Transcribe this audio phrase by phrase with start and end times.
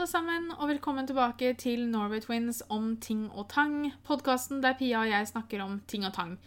[0.00, 3.90] alle sammen, og velkommen tilbake til Norway Twins om ting og tang.
[4.08, 6.38] Podkasten der Pia og jeg snakker om ting og tang.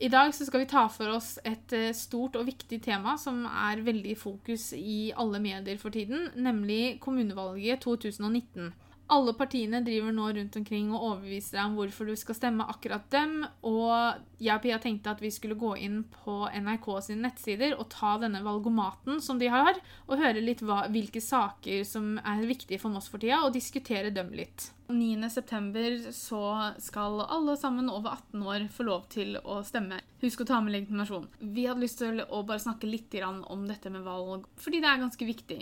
[0.00, 3.82] I dag skal vi ta for oss et eh, stort og viktig tema som er
[3.84, 8.72] veldig i fokus i alle medier for tiden, nemlig kommunevalget 2019.
[9.12, 13.04] Alle partiene driver nå rundt omkring og overbeviser deg om hvorfor du skal stemme akkurat
[13.12, 13.42] dem.
[13.68, 17.90] Og jeg og Pia tenkte at vi skulle gå inn på NRK sine nettsider og
[17.92, 22.80] ta denne valgomaten som de har, og høre litt hva, hvilke saker som er viktige
[22.80, 24.70] for Moss for tida, og diskutere dem litt.
[24.92, 26.10] 9.9.
[26.12, 26.42] så
[26.82, 30.00] skal alle sammen over 18 år få lov til å stemme.
[30.24, 31.28] Husk å ta med legitimasjon.
[31.40, 35.04] Vi hadde lyst til å bare snakke litt om dette med valg, fordi det er
[35.04, 35.60] ganske viktig.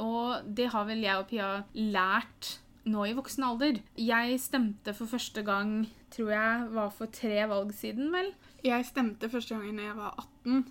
[0.00, 3.80] Og det har vel jeg og Pia lært nå i voksen alder.
[3.98, 8.32] Jeg stemte for første gang, tror jeg var for tre valg siden, vel?
[8.66, 10.64] Jeg stemte første gangen da jeg var 18.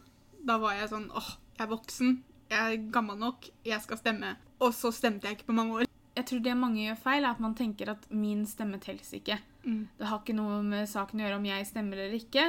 [0.47, 2.19] Da var jeg sånn åh, jeg er voksen,
[2.51, 4.35] jeg er gammel nok, jeg skal stemme.
[4.61, 5.87] Og så stemte jeg ikke på mange år.
[6.11, 9.37] Jeg tror det mange gjør feil, er at man tenker at min stemme telles ikke.
[9.63, 9.85] Mm.
[9.97, 12.47] Det har ikke noe med saken å gjøre om jeg stemmer eller ikke.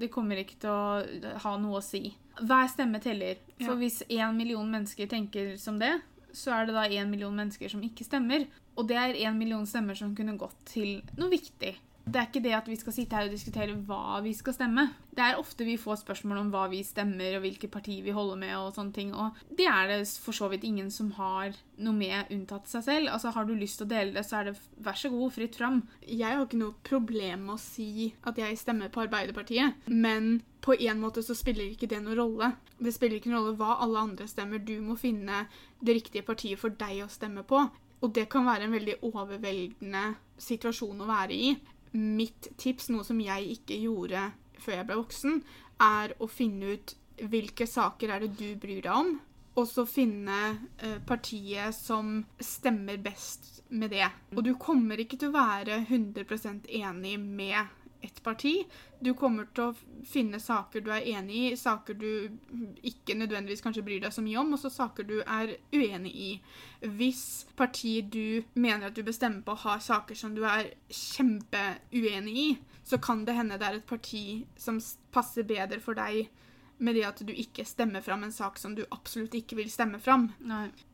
[0.00, 2.08] Det kommer ikke til å ha noe å si.
[2.40, 3.38] Hver stemme teller.
[3.60, 3.78] For ja.
[3.78, 5.92] hvis én million mennesker tenker som det,
[6.34, 8.46] så er det da én million mennesker som ikke stemmer.
[8.74, 11.74] Og det er én million stemmer som kunne gått til noe viktig.
[12.04, 14.82] Det er ikke det at vi skal sitte her og diskutere hva vi skal stemme.
[15.16, 18.36] Det er ofte vi får spørsmål om hva vi stemmer, og hvilke parti vi holder
[18.42, 19.14] med, og sånne ting.
[19.16, 23.12] Og det er det for så vidt ingen som har noe med unntatt seg selv.
[23.14, 25.56] Altså, Har du lyst til å dele det, så er det vær så god, fritt
[25.56, 25.80] fram.
[26.04, 30.76] Jeg har ikke noe problem med å si at jeg stemmer på Arbeiderpartiet, men på
[30.76, 32.52] en måte så spiller ikke det noen rolle.
[32.78, 34.60] Det spiller ikke noen rolle hva alle andre stemmer.
[34.60, 35.46] Du må finne
[35.80, 37.64] det riktige partiet for deg å stemme på.
[38.04, 41.54] Og det kan være en veldig overveldende situasjon å være i.
[41.94, 45.38] Mitt tips, noe som jeg ikke gjorde før jeg ble voksen,
[45.82, 46.94] er å finne ut
[47.30, 49.14] hvilke saker er det du bryr deg om,
[49.54, 50.38] og så finne
[50.82, 54.08] eh, partiet som stemmer best med det.
[54.34, 58.52] Og du kommer ikke til å være 100 enig med ett parti.
[59.00, 62.08] Du kommer til å finne saker du er enig i, saker du
[62.84, 66.30] ikke nødvendigvis kanskje bryr deg så mye om, og så saker du er uenig i.
[66.84, 67.24] Hvis
[67.56, 72.48] partiet du mener at du bestemmer på, har saker som du er kjempeuenig i,
[72.84, 74.24] så kan det hende det er et parti
[74.60, 74.80] som
[75.14, 76.28] passer bedre for deg
[76.84, 80.00] med det at du ikke stemmer fram en sak som du absolutt ikke vil stemme
[80.02, 80.30] fram.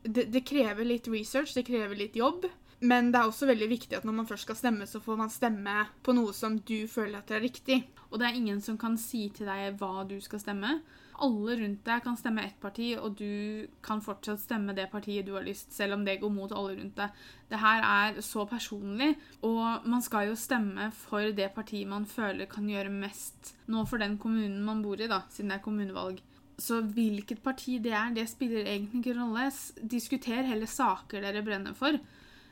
[0.03, 2.45] Det, det, krever litt research, det krever litt jobb.
[2.81, 5.29] Men det er også veldig viktig at når man først skal stemme, så får man
[5.29, 7.83] stemme på noe som du føler at er riktig.
[8.09, 10.79] Og det er ingen som kan si til deg hva du skal stemme.
[11.21, 15.35] Alle rundt deg kan stemme ett parti, og du kan fortsatt stemme det partiet du
[15.35, 17.19] har lyst, selv om det går mot alle rundt deg.
[17.51, 19.11] Det her er så personlig,
[19.45, 24.01] og man skal jo stemme for det partiet man føler kan gjøre mest nå for
[24.01, 26.23] den kommunen man bor i, da, siden det er kommunevalg.
[26.61, 29.47] Så hvilket parti det er, det spiller egentlig ikke rolle.
[29.93, 32.01] Diskuter heller saker dere brenner for.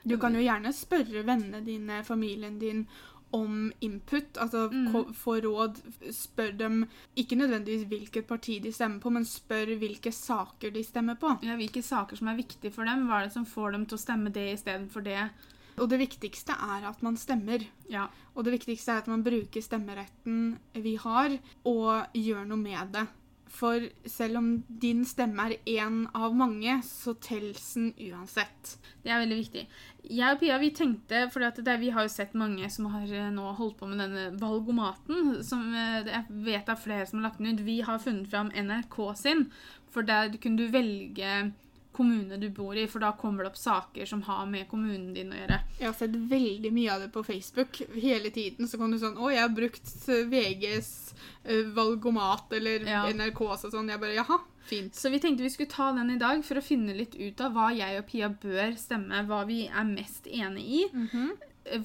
[0.03, 2.85] Du kan jo gjerne spørre vennene dine, familien din,
[3.31, 4.37] om input.
[4.37, 5.13] Altså mm.
[5.13, 5.77] få råd.
[6.11, 6.79] Spør dem
[7.15, 11.35] ikke nødvendigvis hvilket parti de stemmer på, men spør hvilke saker de stemmer på.
[11.45, 13.05] Ja, Hvilke saker som er viktige for dem.
[13.07, 15.29] Hva er det som får dem til å stemme det istedenfor det?
[15.79, 17.63] Og det viktigste er at man stemmer.
[17.91, 18.09] Ja.
[18.35, 21.37] Og det viktigste er at man bruker stemmeretten vi har,
[21.69, 23.05] og gjør noe med det.
[23.49, 24.49] For selv om
[24.81, 28.75] din stemme er én av mange, så telles den uansett.
[29.01, 29.63] Det er veldig viktig.
[30.09, 31.43] Jeg og Pia vi tenkte, for
[31.81, 35.65] vi har jo sett mange som har eh, nå holdt på med denne valgomaten, som
[35.73, 37.65] eh, jeg vet er flere som har lagt den ut.
[37.65, 39.47] Vi har funnet fram NRK sin,
[39.89, 41.51] for der kunne du velge
[41.99, 45.33] kommune du bor i, for da kommer det opp saker som har med kommunen din
[45.33, 45.57] å gjøre.
[45.79, 48.69] Jeg har sett veldig mye av det på Facebook hele tiden.
[48.69, 50.91] Så kan du sånn Å, jeg har brukt VGs
[51.49, 53.03] uh, valgomat eller ja.
[53.11, 53.91] NRK og sånn.
[53.91, 54.39] Jeg bare Jaha,
[54.69, 54.95] fint.
[54.95, 57.57] Så vi tenkte vi skulle ta den i dag for å finne litt ut av
[57.57, 60.81] hva jeg og Pia bør stemme, hva vi er mest enig i.
[60.93, 61.29] Mm -hmm.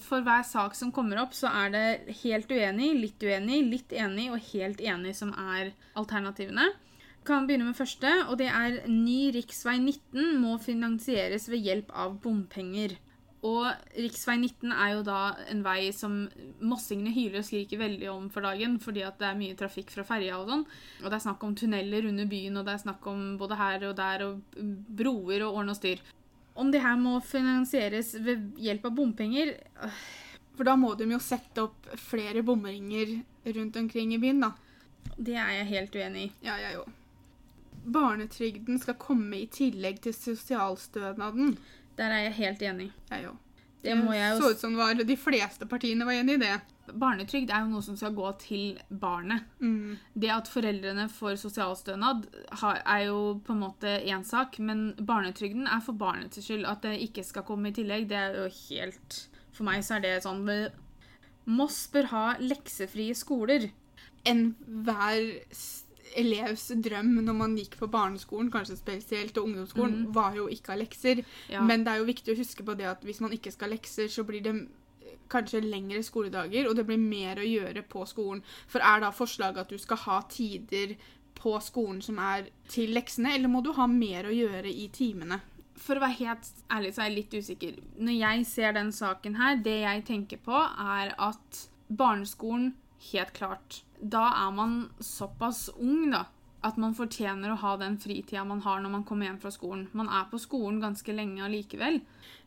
[0.00, 4.30] For hver sak som kommer opp, så er det helt uenig, litt uenig, litt enig
[4.32, 6.70] og helt enig som er alternativene
[7.26, 9.50] kan begynne med første, og det er ny rv.
[9.80, 12.96] 19 må finansieres ved hjelp av bompenger.
[13.44, 14.16] Og rv.
[14.16, 15.18] 19 er jo da
[15.52, 16.22] en vei som
[16.64, 20.06] mossingene hyler og skriker veldig om for dagen, fordi at det er mye trafikk fra
[20.08, 20.64] ferja og sånn.
[21.02, 23.88] Og det er snakk om tunneler under byen, og det er snakk om både her
[23.90, 24.64] og der, og
[25.00, 26.04] broer og ordne og styr.
[26.54, 30.04] Om det her må finansieres ved hjelp av bompenger øh.
[30.54, 33.16] For da må de jo sette opp flere bomringer
[33.56, 34.52] rundt omkring i byen, da.
[35.18, 36.34] Det er jeg helt uenig i.
[36.46, 36.92] Ja, jeg òg
[37.84, 41.56] barnetrygden skal komme i tillegg til sosialstønaden.
[41.98, 42.92] Der er jeg helt enig.
[43.10, 43.40] Jeg òg.
[43.84, 46.54] Det må jeg så ut som var de fleste partiene var enig i det.
[47.00, 49.44] Barnetrygd er jo noe som skal gå til barnet.
[49.60, 49.98] Mm.
[50.16, 52.24] Det at foreldrene får sosialstønad,
[52.64, 56.64] er jo på en måte én sak, men barnetrygden er for barnets skyld.
[56.68, 60.00] At det ikke skal komme i tillegg, det er jo helt For meg så er
[60.00, 60.42] det sånn
[61.46, 63.68] Moss bør ha leksefrie skoler.
[64.24, 65.83] Enhver s-
[66.18, 70.78] elevs drøm når man gikk på barneskolen, kanskje spesielt, og ungdomsskolen, var jo ikke ha
[70.80, 71.24] lekser.
[71.50, 71.64] Ja.
[71.64, 73.76] Men det er jo viktig å huske på det at hvis man ikke skal ha
[73.76, 74.54] lekser, så blir det
[75.32, 78.44] kanskje lengre skoledager, og det blir mer å gjøre på skolen.
[78.70, 80.94] For er da forslaget at du skal ha tider
[81.38, 85.40] på skolen som er til leksene, eller må du ha mer å gjøre i timene?
[85.74, 87.78] For å være helt ærlig så er jeg litt usikker.
[87.98, 92.72] Når jeg ser den saken her, det jeg tenker på, er at barneskolen
[93.12, 93.83] Helt klart.
[94.00, 96.24] Da er man såpass ung, da.
[96.64, 99.82] At man fortjener å ha den fritida man har når man kommer hjem fra skolen.
[99.92, 101.98] Man er på skolen ganske lenge allikevel.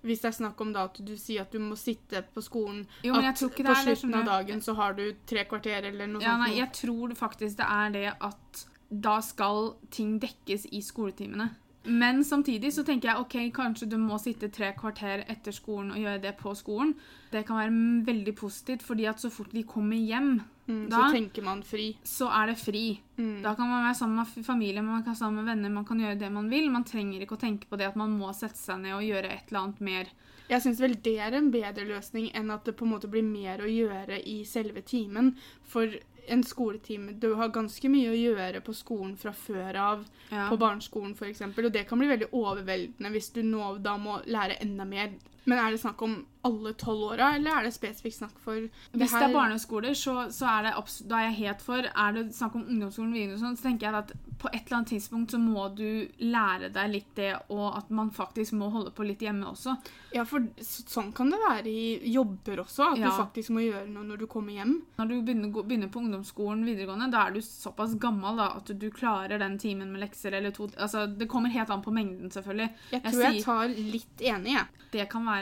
[0.02, 2.88] Hvis det er snakk om da at du sier at du må sitte på skolen
[3.06, 3.52] Jo, at på
[3.84, 6.48] slutten av dagen så har du tre kvarter eller noe Ja, sånt.
[6.48, 11.52] nei, jeg tror faktisk det er det at da skal ting dekkes i skoletimene.
[11.88, 16.02] Men samtidig så tenker jeg ok, kanskje du må sitte tre kvarter etter skolen og
[16.02, 16.96] gjøre det på skolen.
[17.32, 21.14] Det kan være veldig positivt, fordi at så fort de kommer hjem, Mm, da- Så
[21.16, 21.96] tenker man fri.
[22.04, 23.00] så er det fri.
[23.18, 23.42] Mm.
[23.42, 25.98] Da kan man være sammen med familie, man kan være sammen med venner, man kan
[26.00, 26.70] gjøre det man vil.
[26.70, 29.32] Man trenger ikke å tenke på det at man må sette seg ned og gjøre
[29.32, 30.06] et eller annet mer.
[30.50, 33.24] Jeg syns vel det er en bedre løsning enn at det på en måte blir
[33.24, 35.36] mer å gjøre i selve timen.
[35.64, 35.88] For
[36.30, 40.50] en skoletime Du har ganske mye å gjøre på skolen fra før av, Ja.
[40.50, 44.58] på barneskolen f.eks., og det kan bli veldig overveldende hvis du nå da må lære
[44.62, 45.12] enda mer.
[45.48, 48.56] Men er det snakk om alle tolv åra, eller er det spesifikt snakk for
[48.94, 50.74] Hvis det er barneskoler, så, så er det
[51.08, 51.88] da er jeg helt for.
[51.88, 54.92] Er det snakk om ungdomsskolen, videregående, sånn, så tenker jeg at på et eller annet
[54.94, 59.04] tidspunkt så må du lære deg litt det, og at man faktisk må holde på
[59.08, 59.74] litt hjemme også.
[60.14, 63.10] Ja, for sånn kan det være i jobber også, at Ja.
[63.10, 64.76] du faktisk må gjøre noe når du kommer hjem.
[65.00, 68.88] Når du begynner, begynner på ungdomsskolen, videregående, da er du såpass gammel da, at du
[68.92, 72.70] klarer den timen med lekser eller to Altså, det kommer helt an på mengden, selvfølgelig.
[72.92, 74.68] Jeg Jeg tror jeg sier- tar litt enig, jeg.
[74.92, 75.37] Det kan være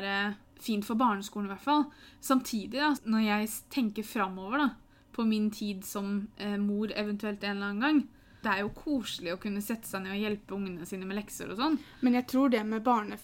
[0.62, 1.86] fint for barneskolen i hvert fall.
[2.24, 4.70] Samtidig, da, når jeg tenker framover da,
[5.16, 8.02] på min tid som eh, mor eventuelt en eller annen gang,
[8.46, 11.50] det er jo koselig å kunne sette seg ned og hjelpe ungene sine med lekser
[11.50, 11.78] og sånn.
[12.06, 13.24] Men jeg tror det med barnef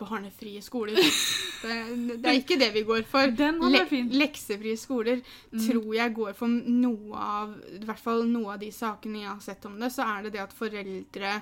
[0.00, 0.98] barnefrie skoler
[1.62, 1.76] det,
[2.22, 3.30] det er ikke det vi går for.
[3.36, 3.60] Den
[3.90, 4.10] fin.
[4.10, 5.22] Leksefrie skoler
[5.52, 9.42] tror jeg går for noe av I hvert fall noe av de sakene jeg har
[9.44, 11.34] sett om det, så er det det at foreldre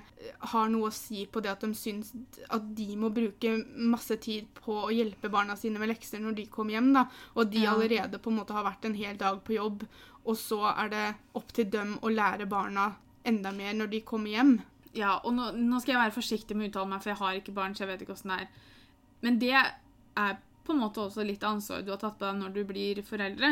[0.54, 2.12] har noe å si på det at de syns
[2.52, 6.48] at de må bruke masse tid på å hjelpe barna sine med lekser når de
[6.52, 7.06] kommer hjem, da.
[7.38, 9.86] Og de allerede på en måte har vært en hel dag på jobb,
[10.24, 11.06] og så er det
[11.36, 12.92] opp til dem å lære barna
[13.24, 14.56] enda mer når de kommer hjem.
[14.94, 17.38] Ja, og nå, nå skal jeg være forsiktig med å uttale meg, for jeg har
[17.38, 18.74] ikke barn, så jeg vet ikke hvordan det er.
[19.24, 22.52] Men det er på en måte også litt ansvar du har tatt på deg når
[22.54, 23.50] du blir foreldre.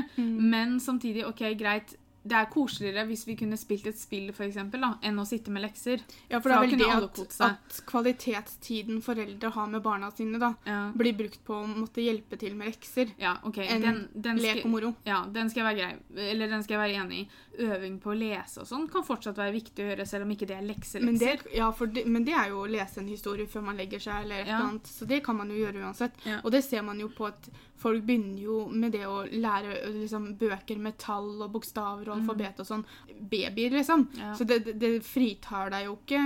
[0.52, 4.80] Men samtidig, ok, greit, det er koseligere hvis vi kunne spilt et spill, for eksempel,
[4.84, 6.02] da, enn å sitte med lekser.
[6.30, 10.52] Ja, for det er vel det at, at kvalitetstiden foreldre har med barna sine, da,
[10.64, 13.10] Ja, blir brukt på å måtte hjelpe til med lekser.
[13.18, 13.66] ja okay.
[13.66, 14.94] Enn Den, den, Lek og moro.
[15.04, 16.28] ja, den skal jeg være grei.
[16.30, 17.28] Eller den skal jeg være enig i.
[17.66, 20.46] Øving på å lese og sånn kan fortsatt være viktig å gjøre, selv om ikke
[20.48, 21.04] det er lekselekser.
[21.04, 24.00] Men det, ja, det, men det er jo å lese en historie før man legger
[24.00, 24.56] seg, eller et Ja.
[24.58, 24.86] eller annet.
[24.86, 26.12] Så det kan man jo gjøre uansett.
[26.44, 27.50] Og det ser man jo på at
[27.82, 32.62] folk begynner jo med det å lære liksom, bøker med tall og bokstaver og alfabet
[32.62, 32.84] og sånn.
[33.20, 34.06] Babyer, liksom.
[34.14, 34.22] Mm.
[34.22, 34.32] Ja.
[34.38, 36.22] Så det, det, det fritar deg jo ikke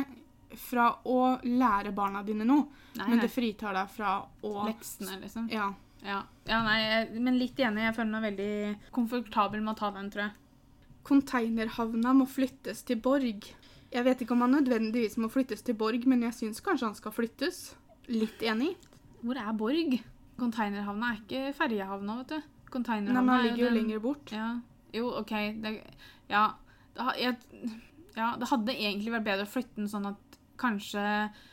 [0.56, 4.12] fra å lære barna dine noe, Nei, men det fritar deg fra
[4.46, 5.50] å Leksene, liksom.
[5.52, 5.72] Ja.
[6.06, 7.82] Ja, ja nei, jeg- men litt enig.
[7.88, 10.32] Jeg føler meg veldig komfortabel med å ta den, tror jeg.
[11.06, 13.44] Konteinerhavna må flyttes til Borg.
[13.94, 16.96] Jeg vet ikke om han nødvendigvis må flyttes til Borg, men jeg syns kanskje han
[16.98, 17.60] skal flyttes.
[18.10, 18.72] Litt enig.
[19.22, 19.98] Hvor er Borg?
[20.36, 22.52] Containerhavna er ikke ferjehavna, vet du.
[22.76, 24.32] Nei, men den er ligger jo lenger bort.
[24.34, 24.48] Ja.
[24.92, 25.32] Jo, OK.
[25.62, 25.72] Det,
[26.28, 26.46] ja.
[26.96, 27.36] Det, jeg,
[28.16, 28.32] ja.
[28.40, 31.04] Det hadde egentlig vært bedre å flytte den sånn at kanskje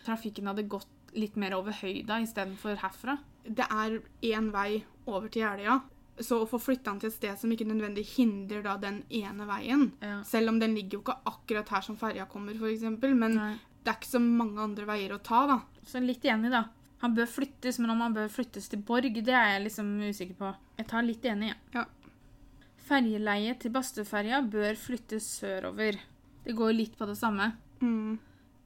[0.07, 3.17] trafikken hadde gått litt mer over høyda istedenfor herfra.
[3.43, 3.99] Det er
[4.33, 5.81] én vei over til Jeløya,
[6.23, 9.47] så å få flytta den til et sted som ikke nødvendig hindrer da den ene
[9.49, 10.21] veien Ja.
[10.27, 13.53] Selv om den ligger jo ikke akkurat her som ferja kommer, f.eks., men Nei.
[13.83, 15.59] det er ikke så mange andre veier å ta, da.
[15.85, 16.67] Så litt enig, da.
[17.03, 20.37] Han bør flyttes, men om han bør flyttes til Borg, det er jeg liksom usikker
[20.39, 20.53] på.
[20.79, 21.57] Jeg tar litt enig, jeg.
[21.75, 21.83] Ja.
[22.83, 25.97] Ferjeleiet til Bastøferja bør flyttes sørover.
[26.43, 28.19] Det går litt på det samme, Mm.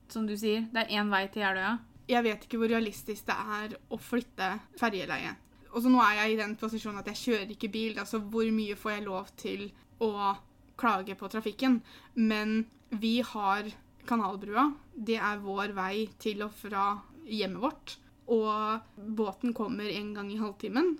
[0.09, 0.61] som du sier.
[0.71, 1.79] Det er én vei til Jeløya.
[2.07, 5.35] Jeg vet ikke hvor realistisk det er å flytte ferjeleiet.
[5.73, 8.49] Og så nå er jeg i den posisjonen at jeg kjører ikke bil, altså hvor
[8.51, 10.37] mye får jeg lov til å
[10.77, 11.81] klage på trafikken?
[12.15, 13.63] Men vi har
[14.05, 14.73] Kanalbrua.
[14.95, 17.97] Det er vår vei til og fra hjemmet vårt.
[18.27, 18.81] Og
[19.15, 20.97] båten kommer en gang i halvtimen.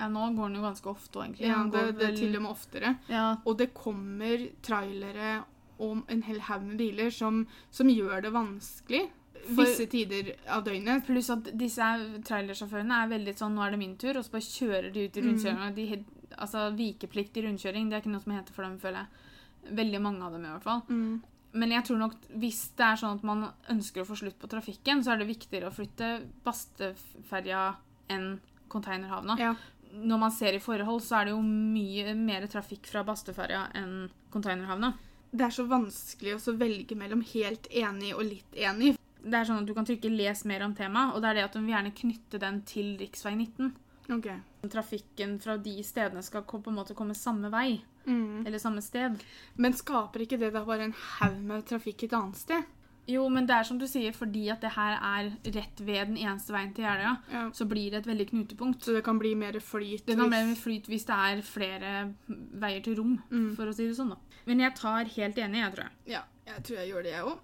[0.00, 1.46] Ja, nå går den jo ganske ofte, egentlig.
[1.46, 2.96] Ja, det, det er til og med oftere.
[3.08, 5.44] Ja, Og det kommer trailere
[5.78, 9.04] og en hel haug med biler som, som gjør det vanskelig
[9.44, 11.04] For- visse tider av døgnet.
[11.06, 11.82] Pluss at disse
[12.26, 15.16] trailersjåførene er veldig sånn 'nå er det min tur', og så bare kjører de ut
[15.16, 15.28] i Mm.
[15.28, 15.74] rundkjøringa.
[15.74, 16.04] De,
[16.38, 19.74] altså, vikeplikt i rundkjøring, det er ikke noe som heter for dem, føler jeg.
[19.76, 20.82] Veldig mange av dem, i hvert fall.
[20.88, 21.22] Mm.
[21.54, 24.50] Men jeg tror nok hvis det er sånn at man ønsker å få slutt på
[24.50, 27.68] trafikken, så er det viktigere å flytte Basteferja
[28.10, 28.40] enn
[28.72, 29.36] containerhavna.
[29.38, 29.54] Ja.
[29.94, 34.08] Når man ser i forhold, så er det jo mye mer trafikk fra Basteferja enn
[34.34, 34.90] containerhavna.
[35.30, 38.96] Det er så vanskelig å velge mellom helt enig og litt enig.
[39.24, 41.44] Det er sånn at Du kan trykke 'les mer om temaet', og det er det
[41.44, 43.36] at hun vil gjerne knytte den til rv.
[43.36, 43.72] 19.
[44.10, 44.28] Ok.
[44.68, 48.46] Trafikken fra de stedene skal på en måte komme samme vei, Mm.
[48.46, 49.20] eller samme sted.
[49.56, 52.62] Men skaper ikke det da bare en haug med trafikk et annet sted?
[53.06, 56.16] Jo, men det er som du sier, fordi at det her er rett ved den
[56.16, 57.50] eneste veien til Jeløya, Ja.
[57.50, 58.80] så blir det et veldig knutepunkt.
[58.82, 60.06] Så det kan bli mer flyt?
[60.06, 63.54] Det kan bli hvis- flyt hvis det er flere veier til rom, Mm.
[63.56, 64.16] for å si det sånn, da.
[64.46, 65.92] Men jeg tar helt enig, jeg tror jeg.
[66.06, 67.38] Ja, jeg tror jeg gjør det, jeg òg.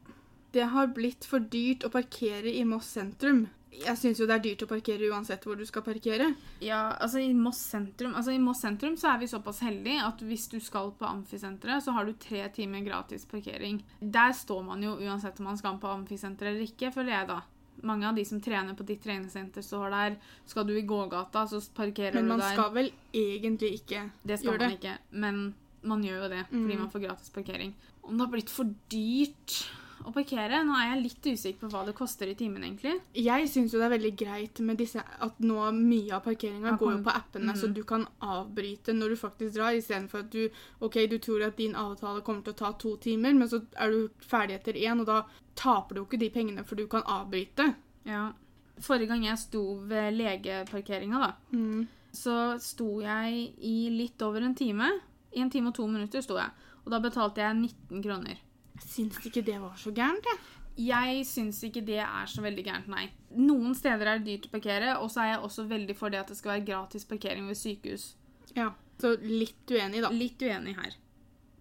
[0.53, 3.49] Det har blitt for dyrt å parkere i Moss sentrum.
[3.73, 6.35] Jeg syns jo det er dyrt å parkere uansett hvor du skal parkere.
[6.61, 10.19] Ja, altså i Moss sentrum Altså i Moss sentrum så er vi såpass heldige at
[10.27, 13.79] hvis du skal på Amfisenteret, så har du tre timer gratis parkering.
[14.01, 17.41] Der står man jo uansett om man skal på Amfisenteret eller ikke, føler jeg da.
[17.83, 20.17] Mange av de som trener på ditt treningssenter, står der.
[20.47, 22.27] Skal du i gågata, så parkerer du der.
[22.27, 24.73] Men man skal vel egentlig ikke gjøre Det Det skal man det.
[24.81, 26.81] ikke, men man gjør jo det fordi Mm.
[26.83, 27.73] man får gratis parkering.
[28.03, 29.71] Om det har blitt for dyrt
[30.05, 30.61] å parkere?
[30.65, 33.01] Nå er jeg litt usikker på hva det koster i timen, egentlig.
[33.15, 36.93] Jeg syns jo det er veldig greit med disse at nå mye av parkeringa går
[36.97, 37.61] jo på appene, Mm.
[37.61, 40.49] så du kan avbryte når du faktisk drar, istedenfor at du
[40.81, 43.91] OK, du tror at din avtale kommer til å ta to timer, men så er
[43.91, 45.25] du ferdig etter én, og da
[45.57, 47.75] taper du jo ikke de pengene, for du kan avbryte.
[48.05, 48.33] Ja.
[48.81, 51.87] Forrige gang jeg sto ved legeparkeringa, da, Mm.
[52.13, 55.01] så sto jeg i litt over en time.
[55.37, 56.51] I en time og to minutter sto jeg.
[56.85, 58.39] Og da betalte jeg 19 kroner.
[58.81, 60.41] Jeg syns ikke det var så gærent, jeg.
[60.81, 63.09] Jeg syns ikke det er så veldig gærent, nei.
[63.37, 66.23] Noen steder er det dyrt å parkere, og så er jeg også veldig for det
[66.23, 68.15] at det skal være gratis parkering ved sykehus.
[68.57, 68.73] Ja.
[69.01, 70.11] Så litt uenig, da.
[70.13, 70.97] Litt uenig her.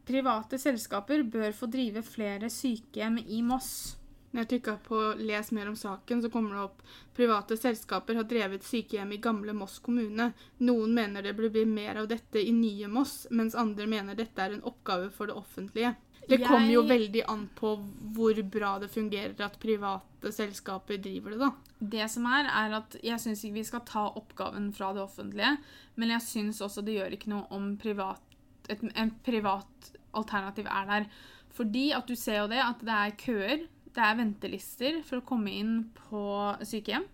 [0.09, 3.99] Private selskaper bør få drive flere sykehjem i Moss.
[4.31, 6.81] Når jeg trykka på 'les mer om saken', så kommer det opp
[7.17, 10.33] private selskaper har drevet sykehjem i gamle Moss kommune.
[10.59, 14.39] Noen mener det burde bli mer av dette i nye Moss, mens andre mener dette
[14.41, 15.95] er en oppgave for det offentlige.
[16.29, 17.73] Det kommer jo veldig an på
[18.15, 21.51] hvor bra det fungerer at private selskaper driver det, da.
[21.79, 25.55] Det som er, er at jeg syns ikke vi skal ta oppgaven fra det offentlige,
[25.95, 28.21] men jeg syns også det gjør ikke noe om privat,
[28.69, 31.09] et, en privat alternativ er der.
[31.55, 35.27] Fordi at du ser jo det, at det er køer, det er ventelister for å
[35.27, 36.23] komme inn på
[36.67, 37.07] sykehjem,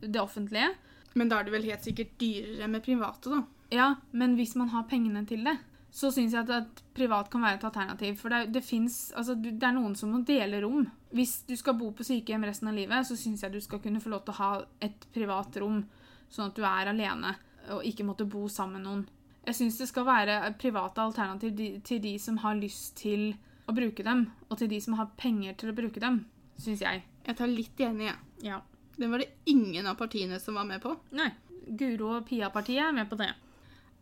[0.00, 0.70] det offentlige.
[1.16, 3.42] Men da er det vel helt sikkert dyrere med private, da.
[3.74, 5.56] Ja, men hvis man har pengene til det,
[5.96, 8.18] så syns jeg at, at privat kan være et alternativ.
[8.20, 10.84] For det, det fins Altså, det er noen som må dele rom.
[11.16, 14.02] Hvis du skal bo på sykehjem resten av livet, så syns jeg du skal kunne
[14.04, 14.50] få lov til å ha
[14.84, 15.80] et privat rom,
[16.28, 17.32] sånn at du er alene
[17.72, 19.06] og ikke måtte bo sammen med noen.
[19.46, 23.30] Jeg syns det skal være private alternativ til de som har lyst til
[23.66, 26.24] å bruke dem, og til de som har penger til å bruke dem,
[26.60, 27.02] syns jeg.
[27.26, 28.18] Jeg tar litt igjen, jeg.
[28.46, 28.60] Ja.
[28.96, 30.92] Den var det ingen av partiene som var med på.
[31.16, 31.30] Nei.
[31.66, 33.32] Guro og Pia-partiet er med på det.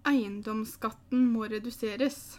[0.09, 2.39] Eiendomsskatten må reduseres.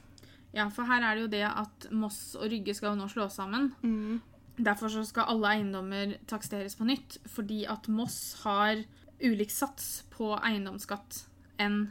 [0.56, 3.36] Ja, for her er det jo det at Moss og Rygge skal jo nå slås
[3.42, 3.74] sammen.
[3.84, 4.22] Mm.
[4.56, 8.86] Derfor så skal alle eiendommer taksteres på nytt, fordi at Moss har
[9.20, 11.26] ulik sats på eiendomsskatt
[11.60, 11.90] enn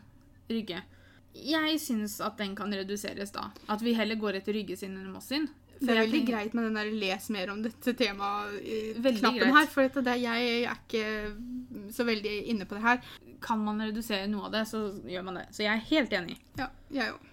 [0.49, 0.81] Rygge.
[1.35, 3.51] Jeg syns at den kan reduseres da.
[3.69, 5.49] At vi heller går etter Rygge sin enn Moss sin.
[5.75, 9.57] For Det er veldig greit med den der 'les mer om dette temaet' Veldig knappen
[9.57, 9.67] her.
[9.67, 13.01] For dette, det, jeg er ikke så veldig inne på det her.
[13.45, 15.47] Kan man redusere noe av det, så gjør man det.
[15.53, 16.39] Så jeg er helt enig.
[16.59, 17.31] Ja, jeg òg.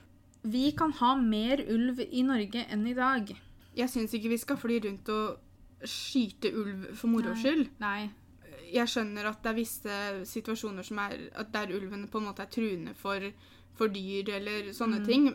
[0.52, 3.30] Vi kan ha mer ulv i Norge enn i dag.
[3.78, 5.38] Jeg syns ikke vi skal fly rundt og
[5.88, 7.68] skyte ulv for moro skyld.
[7.82, 8.10] Nei.
[8.72, 9.96] Jeg skjønner at det er visse
[10.32, 13.24] situasjoner som er at der ulven på en måte er truende for,
[13.78, 15.06] for dyr eller sånne Mm.
[15.06, 15.30] ting.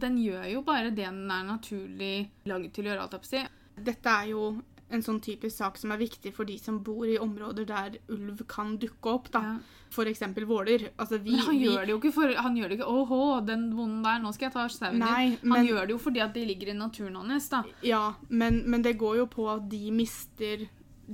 [0.00, 3.42] Den gjør jo bare det den er naturlig laget til å gjøre, alt si.
[3.80, 7.18] Dette er jo en sånn typisk sak som er viktig for de som bor i
[7.20, 9.30] områder der ulv kan dukke opp.
[9.34, 9.42] da.
[9.46, 9.84] Ja.
[9.90, 10.88] For eksempel Våler.
[10.96, 13.22] Altså, vi, Men han vi, gjør det jo ikke for Han gjør det ikke Åhå,
[13.46, 15.06] den bonden der, nå skal jeg ta sauen din.
[15.42, 17.64] Han men, gjør det jo fordi at de ligger i naturen hans, da.
[17.82, 20.68] ja, men, men det går jo på at de mister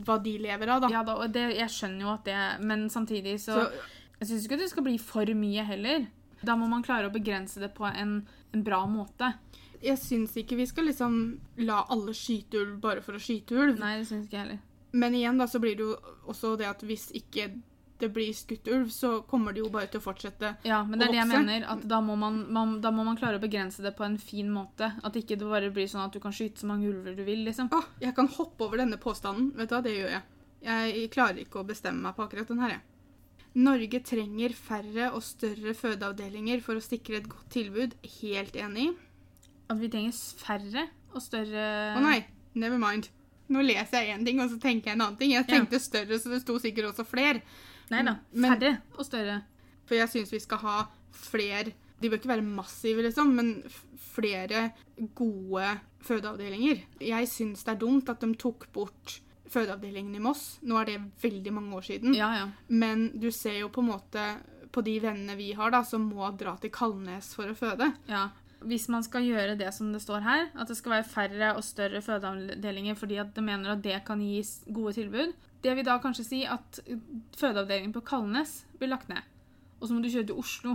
[0.04, 0.92] hva de lever av, da.
[0.92, 4.45] Ja, da og det, jeg skjønner jo at det Men samtidig så, Så Jeg syns
[4.49, 6.09] ikke det skal bli for mye heller.
[6.45, 8.18] Da må man klare å begrense det på en,
[8.52, 9.33] en bra måte.
[9.87, 11.16] Jeg syns ikke vi skal liksom
[11.66, 13.78] la alle skyte ulv bare for å skyte ulv.
[13.81, 14.61] Nei, det syns ikke jeg heller.
[14.97, 15.97] Men igjen da, så blir det jo
[16.31, 17.50] også det at hvis ikke
[18.00, 20.50] det blir skutt ulv, så kommer det jo bare til å fortsette.
[20.50, 20.69] å vokse.
[20.69, 21.66] Ja, men det er det jeg mener.
[21.73, 24.50] At da må, man, man, da må man klare å begrense det på en fin
[24.52, 24.90] måte.
[25.07, 27.47] At ikke det bare blir sånn at du kan skyte så mange ulver du vil,
[27.49, 27.71] liksom.
[27.73, 29.55] Åh, jeg kan hoppe over denne påstanden.
[29.57, 30.28] Vet du hva, det gjør jeg.
[30.66, 32.85] Jeg klarer ikke å bestemme meg på akkurat den her, jeg.
[33.57, 37.97] Norge trenger færre og større fødeavdelinger for å sikre et godt tilbud.
[38.19, 38.90] Helt enig.
[39.68, 42.20] At vi trenger færre og større Å nei,
[42.54, 43.08] never mind.
[43.49, 45.30] Nå leser jeg én ting, og så tenker jeg en annen ting.
[45.32, 45.54] Jeg Ja.
[45.58, 47.42] tenkte større, så det sto sikkert også flere.
[47.90, 48.16] Nei da.
[48.32, 49.42] Men- Færre og større.
[49.87, 53.62] For jeg syns vi skal ha flere De bør ikke være massive, liksom, men
[54.12, 54.73] flere
[55.14, 56.82] gode fødeavdelinger.
[57.00, 60.58] Jeg syns det er dumt at de tok bort fødeavdelingen i Moss.
[60.62, 62.14] Nå er det veldig mange år siden.
[62.14, 62.46] Ja, ja.
[62.68, 64.26] Men du ser jo på en måte
[64.73, 67.94] på de vennene vi har, da, som må dra til Kalnes for å føde.
[68.08, 68.28] ja.
[68.66, 71.64] Hvis man skal gjøre det som det står her, at det skal være færre og
[71.64, 74.42] større fødeavdelinger fordi at de mener at det kan gi
[74.75, 75.32] gode tilbud,
[75.62, 76.80] det vil da kanskje si at
[77.38, 79.23] fødeavdelingen på Kalnes blir lagt ned.
[79.78, 80.71] Og så må du kjøre til Oslo.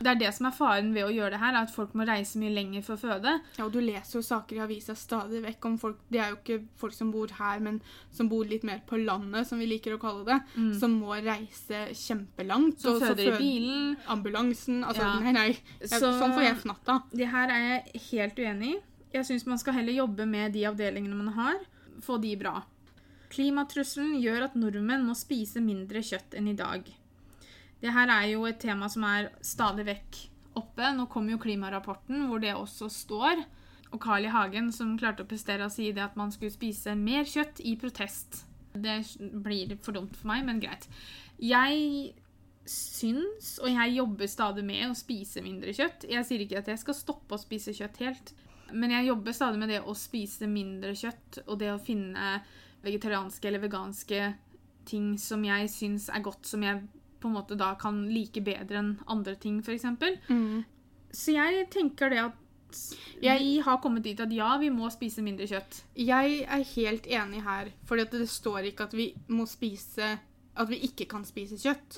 [0.00, 2.06] Det er det som er faren ved å gjøre det her, er at folk må
[2.08, 3.34] reise mye lenger for å føde.
[3.58, 6.36] Ja, og du leser jo saker i avisa stadig vekk om folk Det er jo
[6.40, 9.92] ikke folk som bor her, men som bor litt mer på landet, som vi liker
[9.94, 10.38] å kalle det,
[10.80, 12.80] som må reise kjempelangt.
[12.80, 13.96] Som føder i bilen.
[14.08, 15.18] Ambulansen Altså, Ja.
[15.20, 15.48] nei, nei.
[15.80, 17.02] Jeg, Så- Sånn får jeg fnatt av.
[17.12, 17.60] Det her er
[17.92, 18.80] jeg helt uenig i.
[19.12, 21.56] Jeg syns man skal heller jobbe med de avdelingene man har,
[22.00, 22.64] få de bra.
[23.30, 26.84] Klimatrusselen gjør at nordmenn må spise mindre kjøtt enn i dag.
[27.82, 30.18] Det her er jo et tema som er stadig vekk
[30.58, 30.90] oppe.
[30.96, 33.44] Nå kommer jo klimarapporten, hvor det også står.
[33.92, 34.32] Og Carl I.
[34.32, 37.76] Hagen som klarte å prestere å si det at man skulle spise mer kjøtt i
[37.80, 38.42] protest.
[38.74, 38.98] Det
[39.44, 40.88] blir for dumt for meg, men greit.
[41.40, 42.12] Jeg
[42.68, 46.04] syns, og jeg jobber stadig med å spise mindre kjøtt.
[46.10, 48.34] Jeg sier ikke at jeg skal stoppe å spise kjøtt helt,
[48.76, 52.42] men jeg jobber stadig med det å spise mindre kjøtt, og det å finne
[52.84, 54.20] vegetarianske eller veganske
[54.88, 56.84] ting som jeg syns er godt, som jeg
[57.20, 59.86] på en måte da kan like bedre enn andre ting, f.eks.
[61.10, 62.44] Så jeg tenker det at
[63.22, 65.82] vi har kommet dit at ja, vi må spise mindre kjøtt.
[65.96, 70.18] Jeg er helt enig her, for det står ikke at vi må spise
[70.58, 71.96] At vi ikke kan spise kjøtt.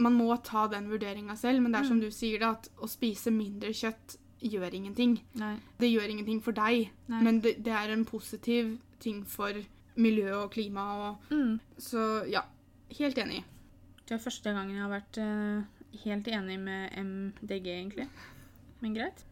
[0.00, 2.88] Man må ta den vurderinga selv, men det er som du sier, det, at å
[2.88, 5.18] spise mindre kjøtt gjør ingenting.
[5.38, 5.58] Nei.
[5.78, 7.20] Det gjør ingenting for deg, Nei.
[7.22, 9.52] men det, det er en positiv ting for
[10.00, 11.60] miljø og klima og Mm.
[11.78, 12.42] Så ja,
[12.98, 13.44] helt enig.
[14.08, 18.08] Det er første gangen jeg har vært eh, helt enig med MDG, egentlig.
[18.82, 19.24] Men greit.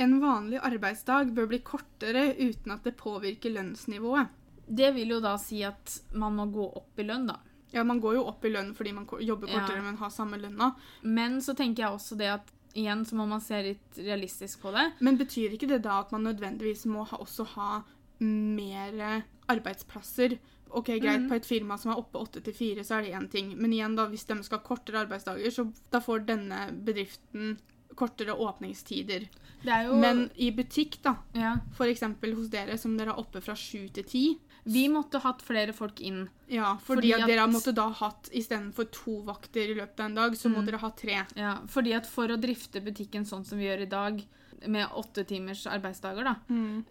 [0.00, 4.28] En vanlig arbeidsdag bør bli kortere uten at det påvirker lønnsnivået.
[4.68, 7.38] Det vil jo da si at man må gå opp i lønn, da.
[7.72, 9.60] Ja, man går jo opp i lønn fordi man jobber jobber Ja.
[9.60, 10.74] kortere, men har samme lønna.
[11.02, 14.72] Men så tenker jeg også det at igjen så må man se litt realistisk på
[14.72, 14.92] det.
[15.00, 17.82] Men betyr ikke det da at man nødvendigvis må ha, også ha
[18.20, 20.38] mer arbeidsplasser?
[20.72, 21.28] Ok, greit, mm.
[21.28, 23.52] på et firma som er oppe åtte til fire, så er det én ting.
[23.58, 27.58] Men igjen, da, hvis de skal ha kortere arbeidsdager, så da får denne bedriften
[27.94, 29.28] kortere åpningstider.
[29.62, 31.56] Det er jo Men i butikk, da, ja,
[31.86, 34.24] eksempel hos dere, som dere er oppe fra sju til ti,
[34.64, 36.28] Vi måtte hatt flere folk inn.
[36.48, 40.14] ja, fordi, Fordi at, dere måtte da hatt istedenfor to vakter i løpet av en
[40.14, 40.66] dag, så må Mhm.
[40.66, 41.26] dere ha tre.
[41.34, 44.24] Ja, fordi at for å drifte butikken sånn som vi gjør i dag,
[44.68, 46.36] med åtte timers arbeidsdager, da,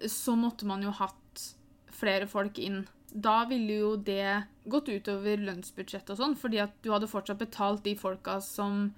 [0.01, 1.55] så måtte man jo hatt
[1.89, 2.87] flere folk inn.
[3.11, 7.83] Da ville jo det gått utover lønnsbudsjettet og sånn, fordi at du hadde fortsatt betalt
[7.83, 8.93] de folka som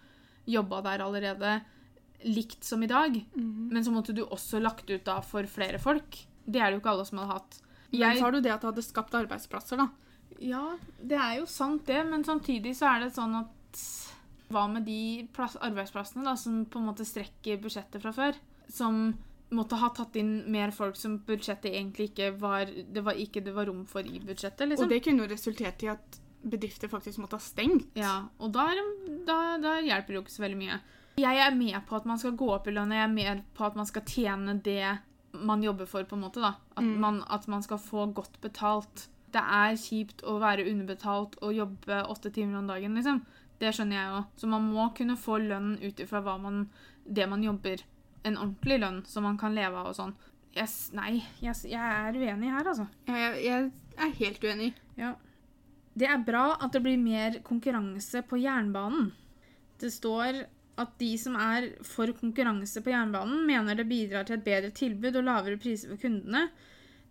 [0.46, 1.54] jobba der allerede,
[2.24, 3.16] likt som i dag.
[3.74, 6.20] Men så måtte du også lagt ut da for flere folk.
[6.46, 7.60] Det er det jo ikke alle som hadde hatt.
[7.94, 9.90] Men så har du det at det hadde skapt arbeidsplasser, da.
[10.44, 10.64] Ja,
[11.00, 13.50] det er jo sant det, men samtidig så er det sånn at
[14.54, 18.36] Hva med de arbeidsplassene da, som på en måte strekker budsjettet fra før?
[18.70, 19.16] Som
[19.56, 23.54] måtte ha tatt inn mer folk som budsjettet egentlig ikke var Det var ikke det
[23.56, 24.86] var rom for i budsjettet, liksom.
[24.86, 27.88] Og det kunne jo resultert i at bedrifter faktisk måtte ha stengt.
[27.96, 30.80] Ja, og da, er det- da, da hjelper det jo ikke så veldig mye.
[31.18, 33.66] Jeg er med på at man skal gå opp i lønn, jeg er med på
[33.66, 35.00] at man skal tjene det
[35.34, 36.42] man jobber for, på en måte.
[36.42, 36.56] da.
[36.78, 39.08] At, man, at man skal få godt betalt.
[39.32, 43.24] Det er kjipt å være underbetalt og jobbe åtte timer om dagen, liksom.
[43.60, 44.26] Det skjønner jeg jo.
[44.38, 46.22] Så man må kunne få lønn ut ifra
[47.06, 47.82] det man jobber.
[48.24, 50.16] En ordentlig lønn som man kan leve av og sånn.
[50.54, 52.86] Yes, nei, jeg, jeg er uenig her, altså.
[53.10, 54.74] Jeg, jeg er helt uenig.
[55.00, 55.16] Ja.
[55.98, 59.12] Det er bra at det blir mer konkurranse på jernbanen.
[59.82, 60.44] Det står
[60.82, 65.18] at de som er for konkurranse på jernbanen, mener det bidrar til et bedre tilbud
[65.20, 66.48] og lavere priser for kundene.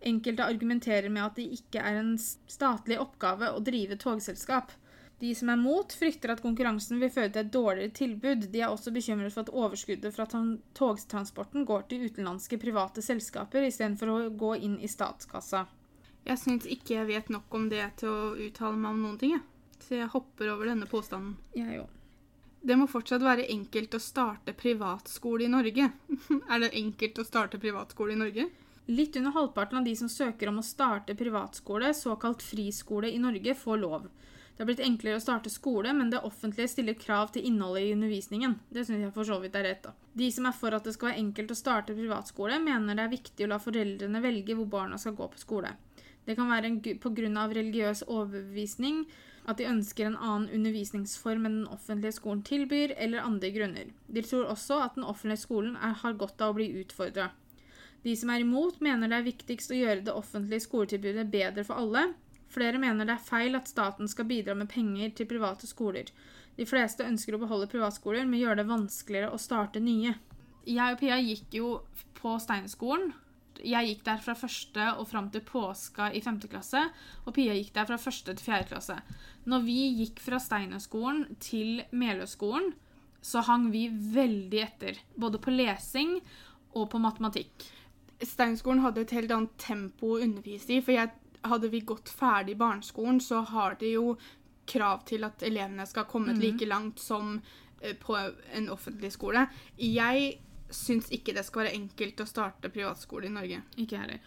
[0.03, 4.73] Enkelte argumenterer med at det ikke er en statlig oppgave å drive togselskap.
[5.23, 8.41] De som er mot, frykter at konkurransen vil føre til et dårligere tilbud.
[8.51, 10.25] De er også bekymret for at overskuddet fra
[10.75, 15.61] togtransporten går til utenlandske private selskaper istedenfor å gå inn i statskassa.
[16.27, 19.37] Jeg syns ikke jeg vet nok om det til å uttale meg om noen ting,
[19.37, 19.45] jeg.
[19.83, 21.37] Så jeg hopper over denne påstanden.
[21.55, 21.95] Jeg òg.
[22.63, 25.87] Det må fortsatt være enkelt å starte privatskole i Norge.
[26.51, 28.49] er det enkelt å starte privatskole i Norge?
[28.91, 33.55] Litt under halvparten av de som søker om å starte privatskole, såkalt friskole, i Norge,
[33.55, 34.11] får lov.
[34.53, 37.93] Det har blitt enklere å starte skole, men det offentlige stiller krav til innholdet i
[37.95, 38.59] undervisningen.
[38.69, 39.93] Det syns jeg for så vidt er rett, da.
[40.13, 43.15] De som er for at det skal være enkelt å starte privatskole, mener det er
[43.15, 45.73] viktig å la foreldrene velge hvor barna skal gå på skole.
[46.23, 46.69] Det kan være
[47.01, 47.47] pga.
[47.57, 49.07] religiøs overbevisning,
[49.45, 53.89] at de ønsker en annen undervisningsform enn den offentlige skolen tilbyr, eller andre grunner.
[54.07, 57.31] De tror også at den offentlige skolen er, har godt av å bli utfordra.
[58.03, 61.79] De som er imot, mener det er viktigst å gjøre det offentlige skoletilbudet bedre for
[61.79, 62.13] alle.
[62.53, 66.11] Flere mener det er feil at staten skal bidra med penger til private skoler.
[66.57, 70.13] De fleste ønsker å beholde privatskoler, men gjøre det vanskeligere å starte nye.
[70.69, 71.69] Jeg og Pia gikk jo
[72.19, 73.11] på Steinerskolen,
[73.63, 76.81] jeg gikk der fra første og fram til påska i femte klasse,
[77.23, 78.97] og Pia gikk der fra første til fjerde klasse.
[79.49, 82.73] Når vi gikk fra Steinerskolen til Meløyskolen,
[83.23, 84.99] så hang vi veldig etter.
[85.15, 86.17] Både på lesing
[86.73, 87.67] og på matematikk.
[88.23, 90.81] Steinerskolen hadde et helt annet tempo å undervise i.
[90.83, 94.15] For jeg, hadde vi gått ferdig barneskolen, så har de jo
[94.69, 96.41] krav til at elevene skal komme mm.
[96.41, 97.35] like langt som
[97.81, 99.45] eh, på en offentlig skole.
[99.77, 100.37] Jeg
[100.73, 103.59] syns ikke det skal være enkelt å starte privatskole i Norge.
[103.83, 104.21] Ikke heller.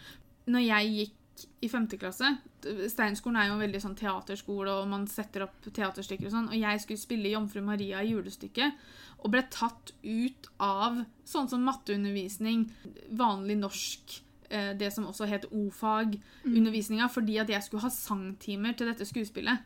[0.47, 1.23] Når jeg gikk
[1.61, 2.31] i femte klasse
[2.65, 6.49] Steinskolen er jo en veldig sånn teaterskole, og man setter opp teaterstykker og sånn.
[6.51, 8.81] Og jeg skulle spille Jomfru Maria i julestykket,
[9.23, 12.65] og ble tatt ut av sånn som matteundervisning,
[13.21, 14.17] vanlig norsk
[14.79, 17.13] det som også het O-fag-undervisninga, mm.
[17.15, 19.65] fordi at jeg skulle ha sangtimer til dette skuespillet.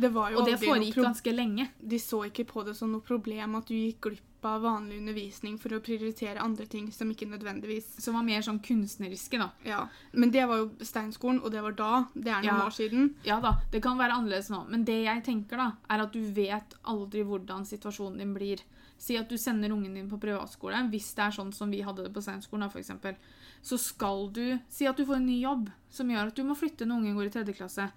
[0.00, 1.68] Det og det foregikk ganske lenge.
[1.78, 5.56] De så ikke på det som noe problem at du gikk glipp av vanlig undervisning
[5.60, 9.50] for å prioritere andre ting som ikke nødvendigvis Som var mer sånn kunstneriske, da.
[9.66, 9.84] Ja.
[10.12, 11.92] Men det var jo Steinskolen, og det var da.
[12.14, 12.66] Det er noen ja.
[12.66, 13.10] år siden.
[13.26, 14.64] Ja da, det kan være annerledes nå.
[14.70, 18.64] Men det jeg tenker, da, er at du vet aldri hvordan situasjonen din blir.
[19.02, 22.06] Si at du sender ungen din på privatskole, hvis det er sånn som vi hadde
[22.06, 23.18] det på Steinskolen, da, f.eks.
[23.62, 26.54] Så skal du Si at du får en ny jobb som gjør at du må
[26.58, 27.88] flytte når ungen går i tredje klasse.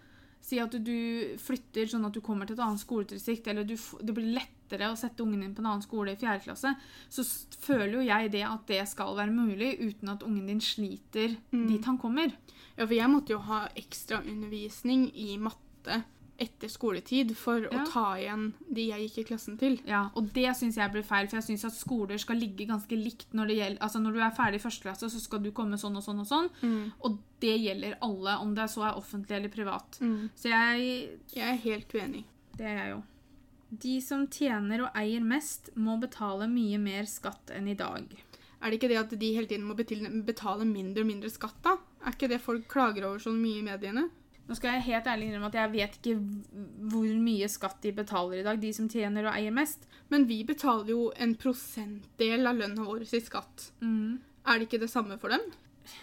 [0.46, 0.98] Si at du
[1.42, 4.98] flytter sånn at du kommer til et annet skoledistrikt, eller du, det blir lettere å
[5.00, 6.76] sette ungen din på en annen skole i fjerde klasse,
[7.10, 7.26] så
[7.64, 11.66] føler jo jeg det at det skal være mulig uten at ungen din sliter mm.
[11.72, 12.36] dit han kommer.
[12.76, 16.04] Ja, for jeg måtte jo ha ekstraundervisning i matte
[16.42, 17.70] etter skoletid for ja.
[17.72, 19.78] å ta igjen de jeg gikk i klassen til.
[19.88, 23.00] Ja, og det syns jeg blir feil, for jeg syns at skoler skal ligge ganske
[23.00, 25.52] likt når det gjelder Altså når du er ferdig i første klasse, så skal du
[25.56, 26.52] komme sånn og sånn og sånn.
[26.62, 26.84] Mm.
[27.08, 30.00] Og det gjelder alle, om det så er offentlig eller privat.
[30.02, 30.30] Mm.
[30.36, 32.26] Så jeg Jeg er helt uenig.
[32.56, 33.02] Det er jeg jo.
[33.86, 38.12] De som tjener og eier mest, må betale mye mer skatt enn i dag.
[38.62, 41.76] Er det ikke det at de hele tiden må betale mindre og mindre skatt, da?
[42.06, 44.08] Er ikke det folk klager over så mye i mediene?
[44.46, 46.16] Nå skal jeg helt ærlig innrømme at jeg vet ikke
[46.92, 49.88] hvor mye skatt de betaler i dag, de som tjener og eier mest.
[50.14, 53.72] Men vi betaler jo en prosentdel av lønna vår i skatt.
[53.82, 54.20] Mm.
[54.46, 55.48] Er det ikke det samme for dem?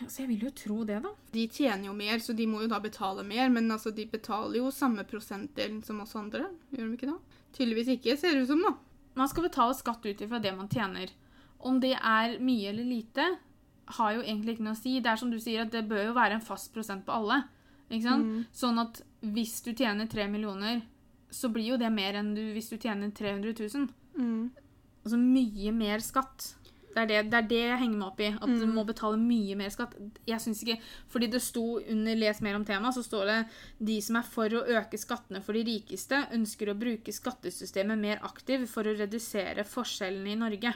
[0.03, 1.13] Altså, Jeg vil jo tro det, da.
[1.35, 3.49] De tjener jo mer, så de må jo da betale mer.
[3.51, 6.49] Men altså, de betaler jo samme prosentdelen som oss andre.
[6.75, 7.39] Gjør de ikke det?
[7.55, 8.75] Tydeligvis ikke, ser det ut som, da.
[9.19, 11.11] Man skal betale skatt ut ifra det man tjener.
[11.63, 13.27] Om det er mye eller lite,
[13.99, 14.99] har jo egentlig ikke noe å si.
[15.03, 17.43] Det er som du sier, at det bør jo være en fast prosent på alle.
[17.93, 18.25] Ikke sant?
[18.25, 18.49] Mm.
[18.57, 19.03] Sånn at
[19.35, 20.81] hvis du tjener 3 millioner,
[21.33, 23.87] så blir jo det mer enn du, hvis du tjener 300 000.
[24.17, 24.51] Mm.
[25.03, 26.53] Altså mye mer skatt.
[26.93, 28.29] Det er det, det er det, jeg henger meg opp i.
[28.37, 28.59] At mm.
[28.61, 29.95] du må betale mye mer skatt.
[30.29, 30.79] Jeg synes ikke,
[31.09, 33.39] Fordi det sto under 'les mer om temaet', så står det
[33.81, 38.21] de som er for å øke skattene for de rikeste, ønsker å bruke skattesystemet mer
[38.23, 40.75] aktivt for å redusere forskjellene i Norge.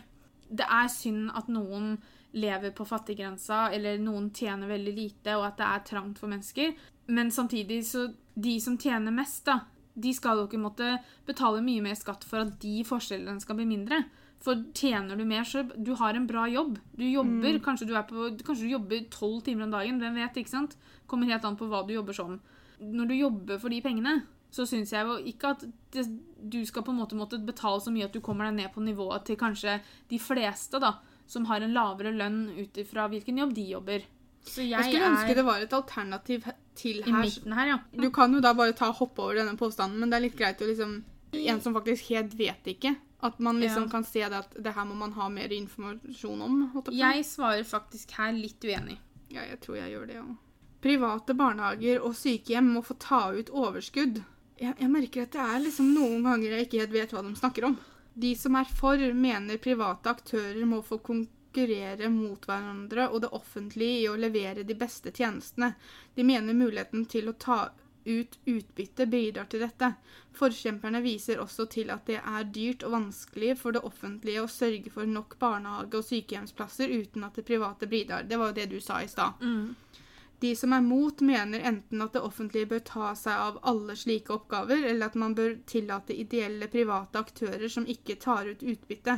[0.49, 1.99] Det er synd at noen
[2.37, 6.77] lever på fattiggrensa, eller noen tjener veldig lite, og at det er trangt for mennesker.
[7.07, 9.63] Men samtidig så De som tjener mest, da,
[9.97, 13.65] de skal jo ikke måtte betale mye mer skatt for at de forskjellene skal bli
[13.65, 14.03] mindre.
[14.45, 16.77] For tjener du mer, så du har en bra jobb.
[16.93, 17.63] Du jobber, mm.
[17.65, 20.03] kanskje, du på, kanskje, du jobber tolv timer om dagen.
[20.03, 20.37] Hvem vet?
[20.37, 20.77] ikke sant?
[21.09, 22.37] Kommer helt an på hva du jobber som.
[22.77, 24.19] Når du jobber for de pengene,
[24.53, 25.65] så syns jeg jo ikke at
[25.97, 26.05] det,
[26.45, 28.85] du skal på en måte måtte betale så mye at du kommer deg ned på
[28.85, 29.81] nivået til kanskje
[30.13, 34.07] de fleste, da, som har en lavere lønn ut ifra hvilken jobb de jobber.
[34.47, 36.45] Jeg, jeg, skulle ønske det var et alternativ
[36.79, 37.11] til her.
[37.11, 37.79] I midten her, ja.
[37.99, 40.39] Du kan jo da bare ta og hoppe over denne påstanden, men det er litt
[40.39, 41.03] greit å liksom
[41.37, 42.95] En som faktisk helt vet ikke.
[43.27, 43.91] At man liksom ja.
[43.91, 46.61] kan se det at det her må man ha mer informasjon om.
[46.95, 48.97] Jeg svarer faktisk her litt uenig.
[49.33, 50.31] Ja, jeg tror jeg gjør det òg.
[50.87, 54.23] Private barnehager og sykehjem må få ta ut overskudd.
[54.57, 57.35] Jeg, jeg, merker at det er liksom noen ganger jeg ikke helt vet hva de
[57.37, 57.77] snakker om.
[58.19, 63.99] De som er for, mener private aktører må få konkurrere mot hverandre og det offentlige
[64.05, 65.75] i å levere de beste tjenestene.
[66.17, 67.59] De mener muligheten til å ta
[68.07, 69.91] ut utbytte bidrar til dette.
[70.39, 74.95] Forkjemperne viser også til at det er dyrt og vanskelig for det offentlige å sørge
[74.95, 78.25] for nok barnehage- og sykehjemsplasser uten at det private bidrar.
[78.25, 79.45] Det var jo det du sa i stad.
[80.41, 84.35] De som er mot, mener enten at det offentlige bør ta seg av alle slike
[84.35, 89.15] oppgaver, eller at man bør tillate ideelle private aktører som ikke tar ut utbytte.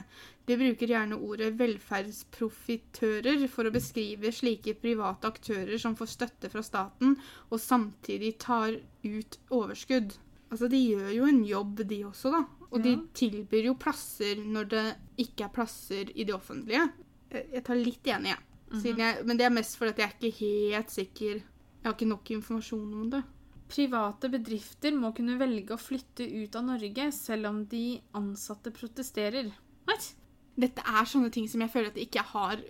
[0.46, 6.62] De bruker gjerne ordet velferdsprofitører for å beskrive slike private aktører som får støtte fra
[6.62, 7.18] staten,
[7.50, 10.14] og samtidig tar ut overskudd.
[10.48, 12.44] Altså, de gjør jo en jobb, de også, da.
[12.68, 14.86] Og de tilbyr jo plasser når det
[15.24, 16.86] ikke er plasser i det offentlige.
[17.32, 18.47] Jeg tar litt enig, jeg.
[18.68, 22.08] Siden jeg, men det er mest fordi jeg er ikke helt sikker Jeg har ikke
[22.10, 23.22] nok informasjon om det.
[23.68, 29.50] Private bedrifter må kunne velge å flytte ut av Norge selv om de ansatte protesterer.
[29.88, 30.10] What?
[30.58, 32.62] Dette er sånne ting som jeg føler at jeg ikke har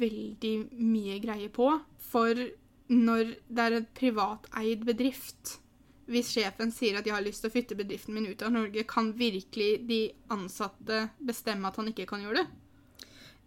[0.00, 1.70] veldig mye greie på.
[2.10, 2.34] For
[2.90, 5.58] når det er en privateid bedrift
[6.08, 8.80] Hvis sjefen sier at de har lyst til å flytte bedriften min ut av Norge,
[8.88, 9.98] kan virkelig de
[10.32, 12.46] ansatte bestemme at han ikke kan gjøre det?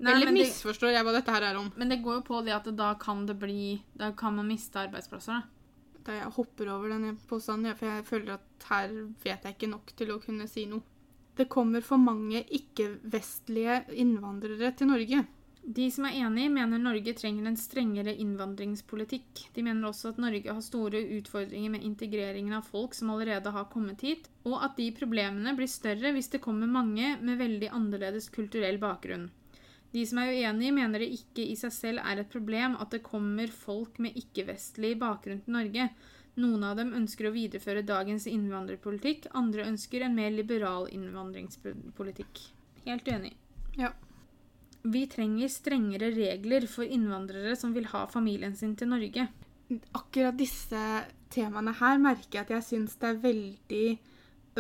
[0.02, 1.68] Nei, Eller men det, misforstår jeg hva dette her er om?
[1.78, 4.82] men det går jo på det at da kan det bli Da kan man miste
[4.82, 5.60] arbeidsplasser, da.
[6.02, 9.70] Da jeg hopper over denne påstanden, ja, for jeg føler at her vet jeg ikke
[9.70, 10.82] nok til å kunne si noe.
[11.38, 15.22] Det kommer for mange ikke-vestlige innvandrere til Norge.
[15.62, 19.44] De som er enig, mener Norge trenger en strengere innvandringspolitikk.
[19.54, 23.70] De mener også at Norge har store utfordringer med integreringen av folk som allerede har
[23.70, 28.32] kommet hit, og at de problemene blir større hvis det kommer mange med veldig annerledes
[28.34, 29.30] kulturell bakgrunn.
[29.92, 33.04] De som er uenige, mener det ikke i seg selv er et problem at det
[33.04, 35.90] kommer folk med ikke-vestlig bakgrunn til Norge.
[36.40, 42.46] Noen av dem ønsker å videreføre dagens innvandrerpolitikk, andre ønsker en mer liberal innvandringspolitikk.
[42.86, 43.34] Helt uenig.
[43.78, 43.92] Ja.
[44.82, 49.28] Vi trenger strengere regler for innvandrere som vil ha familien sin til Norge.
[49.96, 50.80] akkurat disse
[51.32, 53.86] temaene her merker jeg at jeg syns det er veldig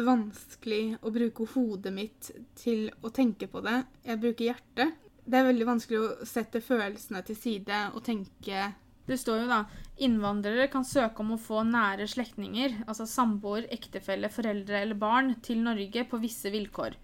[0.07, 3.81] vanskelig å bruke hodet mitt til å tenke på det.
[4.07, 5.00] Jeg bruker hjertet.
[5.25, 8.71] Det er veldig vanskelig å sette følelsene til side og tenke
[9.05, 9.59] Det står jo da
[10.01, 15.61] innvandrere kan søke om å få nære slektninger, altså samboer, ektefelle, foreldre eller barn, til
[15.65, 16.95] Norge på visse vilkår.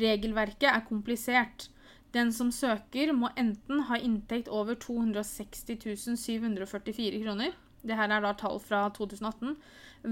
[0.00, 1.68] Regelverket er komplisert.
[2.16, 5.78] Den som søker, må enten ha inntekt over 260
[6.16, 9.54] 744 kroner, det her er da tall fra 2018,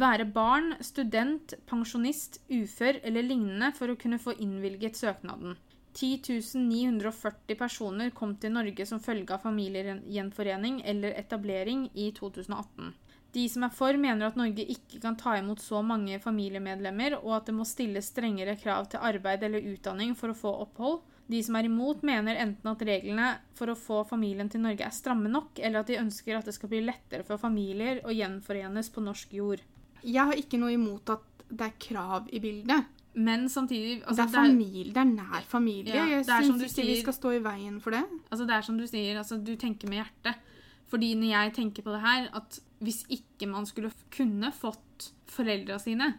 [0.02, 5.56] være barn, student, pensjonist, ufør eller lignende for å kunne få innvilget søknaden.
[5.92, 12.92] 10 940 personer kom til Norge som følge av familiegjenforening eller etablering i 2018.
[13.32, 17.38] De som er for, mener at Norge ikke kan ta imot så mange familiemedlemmer, og
[17.38, 21.00] at det må stilles strengere krav til arbeid eller utdanning for å få opphold.
[21.32, 24.92] De som er imot, mener enten at reglene for å få familien til Norge er
[24.92, 28.92] stramme nok, eller at de ønsker at det skal bli lettere for familier å gjenforenes
[28.92, 29.62] på norsk jord.
[30.02, 32.90] Jeg har ikke noe imot at det er krav i bildet.
[33.14, 35.96] Men samtidig altså, det er familie, det er nær familie.
[35.96, 38.02] Ja, jeg syns du ikke vi skal stå i veien for det.
[38.30, 40.48] Altså det er som du sier, altså du tenker med hjertet.
[40.92, 45.78] Fordi når jeg tenker på det her, at hvis ikke man skulle kunne fått foreldra
[45.80, 46.10] sine,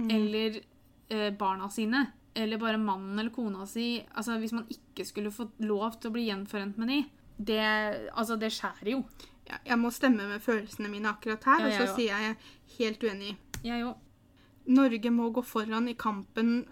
[0.00, 0.60] eller
[1.12, 5.52] eh, barna sine, eller bare mannen eller kona si Altså hvis man ikke skulle fått
[5.62, 6.96] lov til å bli gjenforent med de,
[7.36, 7.60] det,
[8.14, 9.04] altså, det skjærer jo.
[9.44, 12.36] Ja, jeg må stemme med følelsene mine akkurat her, Ja, og så sier jeg
[12.78, 13.34] helt uenig.
[13.64, 14.03] Jeg òg.
[14.64, 16.64] Norge må gå foran i kampen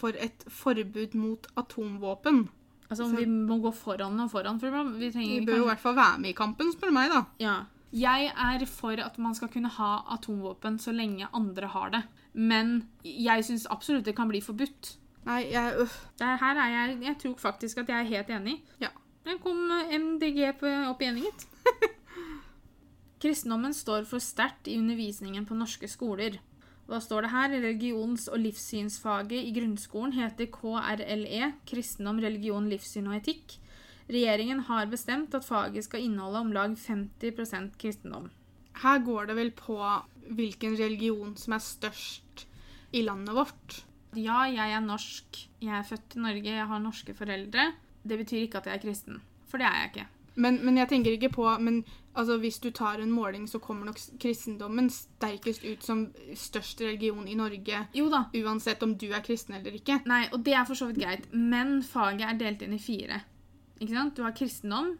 [0.00, 2.44] for et forbud mot atomvåpen.
[2.90, 4.60] Altså om vi må gå foran og foran.
[4.62, 7.10] For vi Vi bør jo i hvert fall være med i kampen, spør du meg,
[7.10, 7.24] da.
[7.42, 7.58] Ja.
[7.90, 12.02] Jeg er for at man skal kunne ha atomvåpen så lenge andre har det.
[12.32, 14.96] Men jeg syns absolutt det kan bli forbudt.
[15.26, 18.62] Nei, jeg øh, her er jeg, jeg tror faktisk at jeg er helt enig.
[18.80, 18.88] Ja.
[19.24, 20.46] Der kom eh, MDG
[20.88, 21.46] opp igjen, gitt.
[23.20, 26.38] Kristendommen står for sterkt i undervisningen på norske skoler.
[26.90, 33.20] Da står det her religions- og livssynsfaget i grunnskolen heter KRLE, kristendom, religion, livssyn og
[33.20, 33.60] etikk.
[34.10, 38.26] Regjeringen har bestemt at faget skal inneholde om lag 50% kristendom.
[38.82, 39.78] Her går det vel på
[40.34, 42.46] hvilken religion som er størst
[42.92, 43.84] i landet vårt.
[44.18, 45.44] Ja, jeg er norsk.
[45.62, 47.70] Jeg er født i Norge, jeg har norske foreldre.
[48.02, 49.22] Det betyr ikke at jeg er kristen.
[49.46, 50.06] For det er jeg ikke.
[50.34, 51.80] Men, men jeg tenker ikke på Men
[52.14, 57.28] altså, hvis du tar en måling, så kommer nok kristendommen sterkest ut som størst religion
[57.28, 57.84] i Norge.
[57.94, 60.00] Jo da, Uansett om du er kristen eller ikke.
[60.10, 63.22] Nei, og det er for så vidt greit, men faget er delt inn i fire.
[63.80, 64.16] Ikke sant?
[64.16, 64.94] Du har kristendom,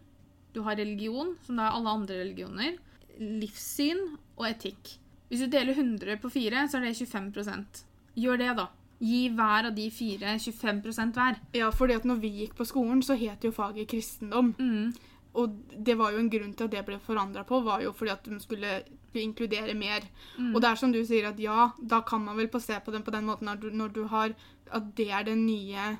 [0.54, 2.78] du har religion, som da er alle andre religioner,
[3.20, 4.00] livssyn
[4.38, 4.96] og etikk.
[5.30, 7.84] Hvis du deler 100 på fire, så er det 25%
[8.18, 8.66] Gjør det, da.
[9.00, 11.38] Gi hver av de fire 25% hver.
[11.56, 14.50] Ja, fordi at når vi gikk på skolen, så het jo faget kristendom.
[14.58, 14.90] Mm.
[15.38, 18.12] Og det var jo en grunn til at det ble forandra på, var jo fordi
[18.14, 18.80] at de skulle
[19.14, 20.06] inkludere mer.
[20.36, 20.54] Mm.
[20.54, 22.94] Og det er som du sier, at ja, da kan man vel på se på
[22.94, 24.34] den på den måten når du, når du har
[24.70, 25.96] At det er det nye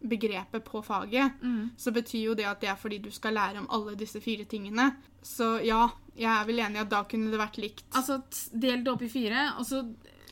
[0.00, 1.36] begrepet på faget.
[1.42, 1.70] Mm.
[1.76, 4.44] Så betyr jo det at det er fordi du skal lære om alle disse fire
[4.44, 4.94] tingene.
[5.22, 7.84] Så ja, jeg er vel enig i at da kunne det vært likt.
[7.92, 9.84] Altså, del det opp i fire, og så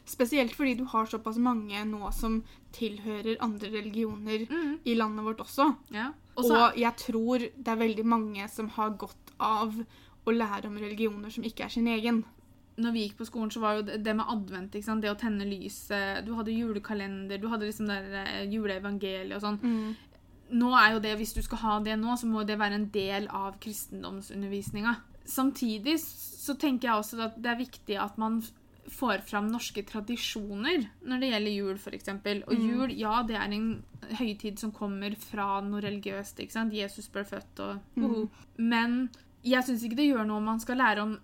[0.05, 2.43] Spesielt fordi du har såpass mange nå som
[2.77, 4.75] tilhører andre religioner mm.
[4.85, 5.71] i landet vårt også.
[5.97, 6.11] Ja.
[6.37, 9.75] Og, Og jeg tror det er veldig mange som har godt av
[10.25, 12.25] å lære om religioner som ikke er sin egen.
[12.77, 16.27] når vi gikk på skolen, så var jo det med advent, det å tenne lyset
[16.27, 19.95] Du hadde julekalender, du hadde liksom der eh, juleevangeliet og sånn.
[20.51, 22.91] Nå er jo det, Hvis du skal ha det nå, så må det være en
[22.91, 24.97] del av kristendomsundervisninga.
[25.25, 28.43] Samtidig så tenker jeg også at det er viktig at man
[28.89, 32.09] får fram norske tradisjoner når det gjelder jul, f.eks.
[32.09, 32.69] Og Mm.
[32.71, 33.85] jul, ja, det er en
[34.19, 36.39] høytid som kommer fra noe religiøst.
[36.41, 36.73] ikke sant?
[36.75, 38.29] Jesus ble født og woho.
[38.59, 39.09] Men
[39.43, 41.19] jeg syns ikke det gjør noe om man skal lære om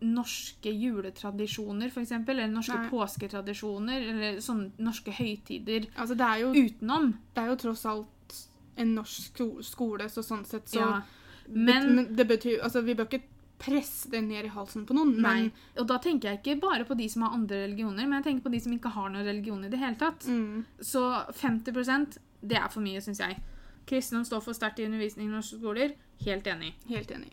[0.00, 2.88] norske juletradisjoner, f.eks., eller norske Nei.
[2.90, 7.14] påsketradisjoner, eller sånne norske høytider Altså, det er jo, utenom.
[7.34, 8.36] det er jo tross alt
[8.76, 11.02] en norsk skole, så sånn sett så Ja.
[11.48, 13.22] men, Men det betyr Altså, vi bør ikke
[13.58, 16.96] presse det ned i halsen på noen, men Og da tenker jeg ikke bare på
[16.96, 19.64] de som har andre religioner, men jeg tenker på de som ikke har noen religion
[19.64, 20.26] i det hele tatt.
[20.26, 21.02] mm, Så
[21.34, 23.40] 50% det er for mye, syns jeg.
[23.88, 25.94] Kristendom står for sterkt i undervisning i norske skoler.
[26.24, 26.74] Helt enig.
[26.88, 27.32] helt enig.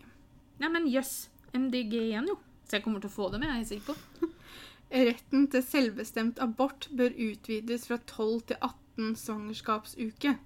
[0.58, 1.28] Nei, men jøss.
[1.54, 2.38] MDG igjen, jo.
[2.66, 4.28] Så jeg kommer til å få dem, jeg er sikker på.
[5.10, 10.36] Retten til selvbestemt abort bør utvides fra 12 til 18 svangerskapsuke.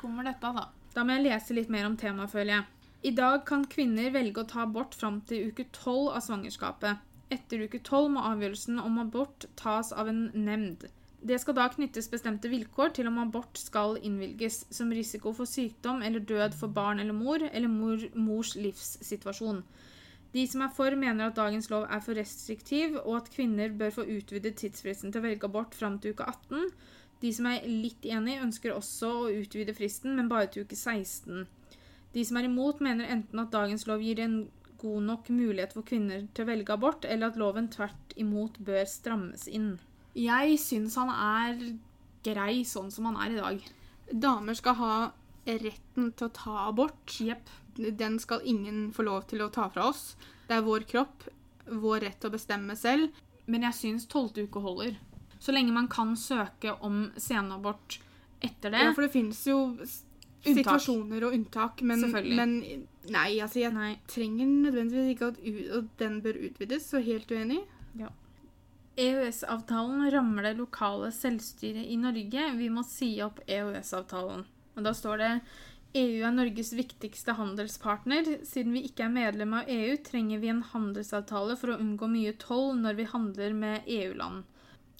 [0.00, 0.68] Kommer dette, da?
[0.94, 2.64] Da må jeg lese litt mer om temaet, føler jeg.
[3.04, 7.00] I dag kan kvinner velge å ta abort fram til uke 12 av svangerskapet.
[7.34, 10.86] Etter uke 12 må avgjørelsen om abort tas av en nemnd.
[11.20, 16.00] Det skal da knyttes bestemte vilkår til om abort skal innvilges, som risiko for sykdom
[16.00, 19.60] eller død for barn eller mor, eller mor, mors livssituasjon.
[20.32, 23.92] De som er for, mener at dagens lov er for restriktiv, og at kvinner bør
[23.98, 26.72] få utvidet tidsfristen til å velge abort fram til uke 18.
[27.20, 31.44] De som er litt enig, ønsker også å utvide fristen, men bare til uke 16.
[32.14, 34.44] De som er imot, mener enten at dagens lov gir en
[34.84, 38.84] god nok mulighet for kvinner til å velge abort, eller at loven tvert imot bør
[38.88, 39.74] strammes inn.
[40.14, 41.64] Jeg syns han er
[42.24, 43.64] grei sånn som han er i dag.
[44.12, 44.94] damer skal ha
[45.44, 47.16] retten til å ta abort.
[47.20, 47.50] Yep.
[47.98, 50.14] Den skal ingen få lov til å ta fra oss.
[50.46, 51.26] Det er vår kropp,
[51.66, 53.10] vår rett til å bestemme selv.
[53.46, 54.96] Men jeg syns tolvte uke holder.
[55.40, 57.98] Så lenge man kan søke om senabort
[58.40, 58.84] etter det.
[58.86, 59.58] Ja, for det finnes jo.
[60.44, 62.58] Situasjoner og unntak, men, men
[63.04, 63.94] Nei, altså, jeg Nei.
[64.08, 65.40] trenger nødvendigvis ikke at,
[65.80, 67.62] at den bør utvides, så helt uenig.
[68.94, 72.50] EØS-avtalen rammer det lokale selvstyret i Norge.
[72.58, 74.44] Vi må si opp EØS-avtalen.
[74.74, 75.30] Og da står det
[75.98, 78.26] EU er Norges viktigste handelspartner.
[78.46, 82.34] Siden vi ikke er medlem av EU, trenger vi en handelsavtale for å unngå mye
[82.42, 84.42] toll når vi handler med EU-land.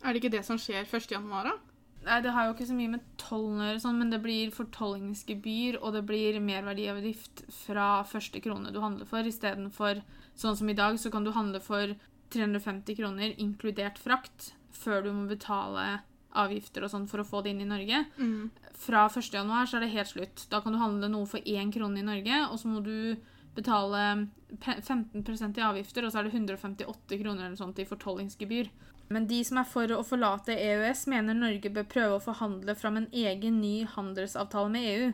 [0.02, 1.10] Er det ikke det som skjer 1.
[1.14, 1.73] januar, da?
[2.04, 4.52] Nei, Det har jo ikke så mye med tollen å gjøre, sånn, men det blir
[4.54, 10.02] fortollingsgebyr, og det blir merverdiavgift fra første krone du handler for, istedenfor
[10.36, 11.94] sånn som i dag, så kan du handle for
[12.34, 16.02] 350 kroner, inkludert frakt, før du må betale
[16.34, 18.00] avgifter og sånn for å få det inn i Norge.
[18.18, 18.50] Mm.
[18.84, 19.30] Fra 1.
[19.36, 20.46] januar så er det helt slutt.
[20.50, 23.14] Da kan du handle noe for én krone i Norge, og så må du
[23.54, 24.26] betale
[24.60, 28.70] 15% i avgifter, og så er det 158 kroner eller sånt i fortollingsgebyr.
[29.12, 32.98] Men de som er for å forlate EØS, mener Norge bør prøve å forhandle fram
[33.00, 35.10] en egen ny handelsavtale med EU.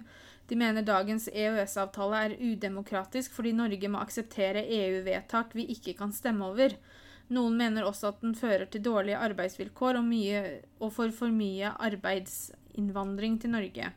[0.51, 6.49] De mener dagens EØS-avtale er udemokratisk fordi Norge må akseptere EU-vedtak vi ikke kan stemme
[6.51, 6.75] over.
[7.31, 10.43] Noen mener også at den fører til dårlige arbeidsvilkår og, mye,
[10.83, 13.93] og for for mye arbeidsinnvandring til Norge.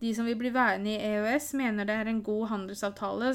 [0.00, 3.32] De som vil bli værende i EØS, mener det er en god handelsavtale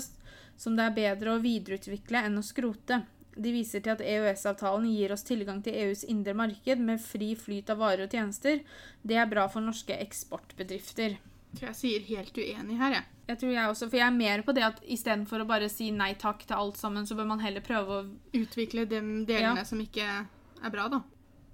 [0.61, 3.01] som det er bedre å videreutvikle enn å skrote.
[3.31, 7.69] De viser til at EØS-avtalen gir oss tilgang til EUs indre marked med fri flyt
[7.71, 8.59] av varer og tjenester.
[9.01, 11.15] Det er bra for norske eksportbedrifter.
[11.55, 13.07] Tror jeg sier helt uenig her, jeg.
[13.31, 15.89] Jeg tror jeg også, for jeg er mer på det at istedenfor å bare si
[15.95, 19.67] nei takk til alt sammen, så bør man heller prøve å Utvikle de delene Ja.
[19.67, 21.01] som ikke er bra, da.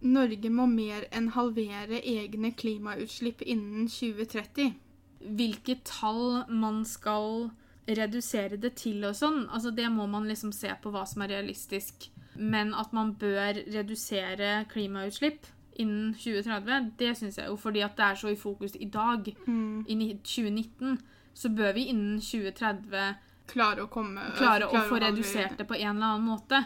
[0.02, 4.74] Norge må mer enn halvere egne klimautslipp innen 2030.
[5.22, 7.50] Hvilke tall man skal
[7.88, 11.38] redusere det til og sånn, altså det må man liksom se på hva som er
[11.38, 12.10] realistisk.
[12.38, 15.48] Men at man bør redusere klimautslipp
[15.82, 19.28] innen 2030, det syns jeg jo fordi at det er så i fokus i dag.
[19.30, 21.00] I 2019
[21.38, 25.78] så bør vi innen 2030 Klare å komme klare å få å redusert det på
[25.78, 26.66] en eller annen måte.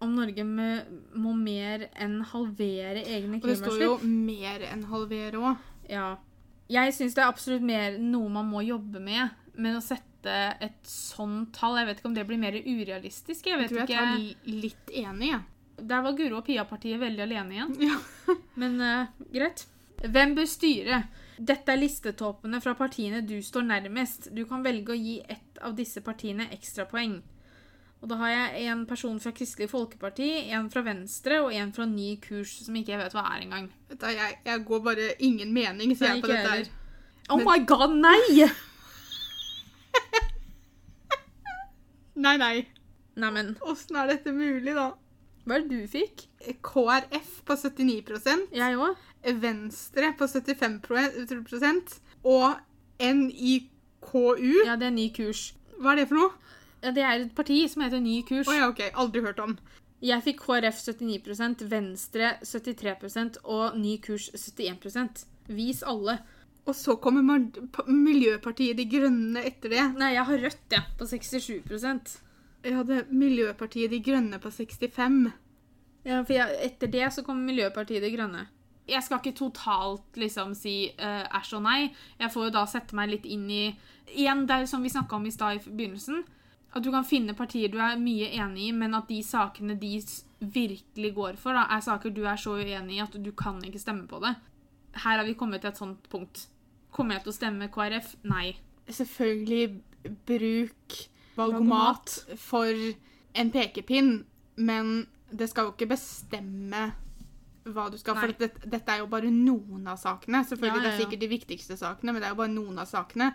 [0.00, 5.38] om Norge må mer enn halvere egne klimautslipp Og det står jo mer enn halvere
[5.38, 5.62] òg.
[5.88, 6.16] Ja.
[6.68, 10.88] Jeg syns det er absolutt mer noe man må jobbe med, men å sette et
[10.90, 13.46] sånt tall Jeg vet ikke om det blir mer urealistisk.
[13.46, 14.00] Jeg vet Jeg tror jeg ikke.
[14.02, 15.44] tar litt enig, jeg.
[15.86, 17.76] Der var Guro og Pia-partiet veldig alene igjen.
[17.84, 17.98] Ja.
[18.60, 19.66] Men uh, greit.
[20.02, 21.00] Hvem bør styre?
[21.36, 24.30] Dette er listetoppene fra partiene du står nærmest.
[24.32, 27.18] Du kan velge å gi ett av disse partiene ekstrapoeng.
[28.04, 31.86] Og da har jeg en person fra Kristelig Folkeparti, en fra Venstre og en fra
[31.88, 33.70] Ny Kurs, som ikke jeg vet hva er engang.
[33.90, 36.72] Jeg, jeg går bare ingen mening, sier jeg på dette her.
[37.32, 38.46] Oh my god, nei!
[42.24, 42.66] Nei, nei.
[43.16, 44.92] Neimen, Åssen er dette mulig, da?
[45.46, 46.24] hva er det du fikk?
[46.66, 48.96] KrF på 79% Jeg òg.
[49.42, 51.94] Venstre på 75%
[52.26, 52.58] og
[52.98, 54.64] NIKU.
[54.66, 55.52] Ja, det er Ny Kurs.
[55.78, 56.32] Hva er det for noe?
[56.82, 58.50] Ja, det er et parti som heter Ny Kurs.
[58.50, 58.82] Å ja, OK.
[58.94, 59.56] Aldri hørt om.
[60.02, 65.24] Jeg fikk KrF 79% Venstre 73% og Ny Kurs 71%
[65.56, 66.18] Vis alle.
[66.66, 67.22] Og så kommer
[67.86, 69.84] Miljøpartiet De Grønne etter det.
[70.00, 70.82] Nei, jeg har rødt, jeg.
[70.98, 72.18] på 67
[72.64, 75.32] Jeg hadde Miljøpartiet De Grønne på 65.
[76.06, 78.46] Ja, for jeg, etter det så kommer Miljøpartiet De Grønne.
[78.86, 81.92] Jeg skal ikke totalt liksom si eh, æsj og nei.
[82.18, 83.66] Jeg får jo da sette meg litt inn i
[84.06, 86.20] Igjen, det er som vi snakka om i stad i begynnelsen.
[86.76, 89.96] At du kan finne partier du er mye enig i, men at de sakene de
[90.38, 93.82] virkelig går for, da, er saker du er så uenig i at du kan ikke
[93.82, 94.36] stemme på det.
[95.02, 96.46] Her har vi kommet til et sånt punkt.
[96.96, 98.14] Kommer jeg til å stemme KrF?
[98.28, 98.54] Nei.
[98.88, 99.80] Selvfølgelig
[100.26, 101.00] bruk
[101.36, 102.14] Valgomat.
[102.40, 102.72] for
[103.36, 104.24] en pekepinn,
[104.56, 104.94] men
[105.30, 106.86] det skal jo ikke bestemme
[107.66, 108.16] hva du skal.
[108.20, 110.44] For dette, dette er jo bare noen av sakene.
[110.46, 112.78] Selvfølgelig, Ja, ja, Det er sikkert de viktigste sakene, men det er jo bare noen
[112.78, 113.32] av sakene.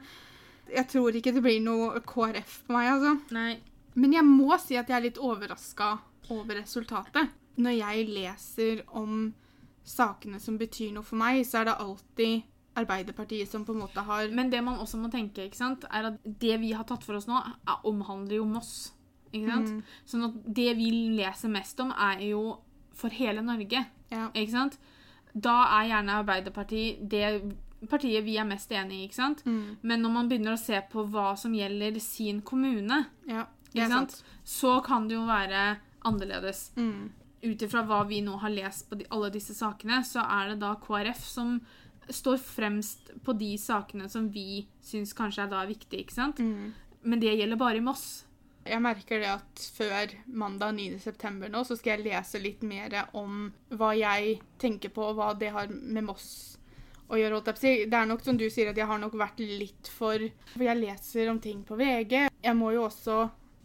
[0.71, 3.33] Jeg tror ikke det blir noe KrF på meg, altså.
[3.35, 3.59] Nei.
[3.93, 5.99] Men jeg må si at jeg er litt overraska
[6.31, 7.29] over resultatet.
[7.57, 9.33] Når jeg leser om
[9.83, 12.43] sakene som betyr noe for meg, så er det alltid
[12.79, 16.11] Arbeiderpartiet som på en måte har Men det man også må tenke, ikke sant, er
[16.13, 18.93] at det vi har tatt for oss nå, er, omhandler jo Moss.
[19.31, 19.73] Ikke sant?
[19.73, 19.97] Mm.
[20.07, 22.61] Sånn at det vi leser mest om, er jo
[22.95, 23.83] for hele Norge.
[24.11, 24.29] Ja.
[24.31, 24.79] Ikke sant?
[25.31, 27.25] Da er gjerne Arbeiderpartiet det
[27.89, 29.05] partiet vi er mest enig i.
[29.07, 29.45] ikke sant?
[29.45, 29.77] Mm.
[29.81, 33.47] Men når man begynner å se på hva som gjelder sin kommune, ja.
[33.71, 34.17] Ikke sant?
[34.17, 34.37] sant.
[34.43, 36.69] så kan det jo være annerledes.
[36.75, 37.11] Mm.
[37.41, 40.59] Ut ifra hva vi nå har lest på de, alle disse sakene, så er det
[40.61, 41.55] da KrF som
[42.09, 46.05] står fremst på de sakene som vi syns kanskje er da viktige.
[46.05, 46.39] ikke sant?
[46.39, 46.73] Mm.
[47.01, 48.25] Men det gjelder bare i Moss.
[48.61, 50.99] Jeg merker det at før mandag 9.
[51.01, 55.31] september nå, så skal jeg lese litt mer om hva jeg tenker på, og hva
[55.33, 56.27] det har med Moss
[57.11, 57.41] å gjøre.
[57.57, 60.21] Det er nok som du sier, at jeg har nok vært litt for
[60.53, 62.29] For jeg leser om ting på VG.
[62.29, 63.23] Jeg må jo også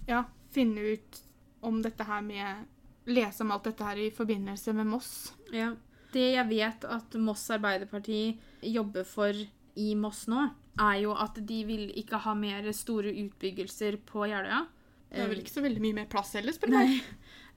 [0.09, 0.25] ja,
[0.55, 1.21] finne ut
[1.67, 2.73] om dette her med
[3.07, 5.11] Lese om alt dette her i forbindelse med Moss.
[5.55, 5.77] Ja.
[6.15, 8.21] Det jeg vet at Moss Arbeiderparti
[8.63, 9.35] jobber for
[9.77, 10.47] i Moss nå,
[10.81, 14.65] er jo at de vil ikke ha mer store utbyggelser på Jeløya.
[15.07, 16.97] Det er vel ikke så veldig mye mer plass heller, spør du meg.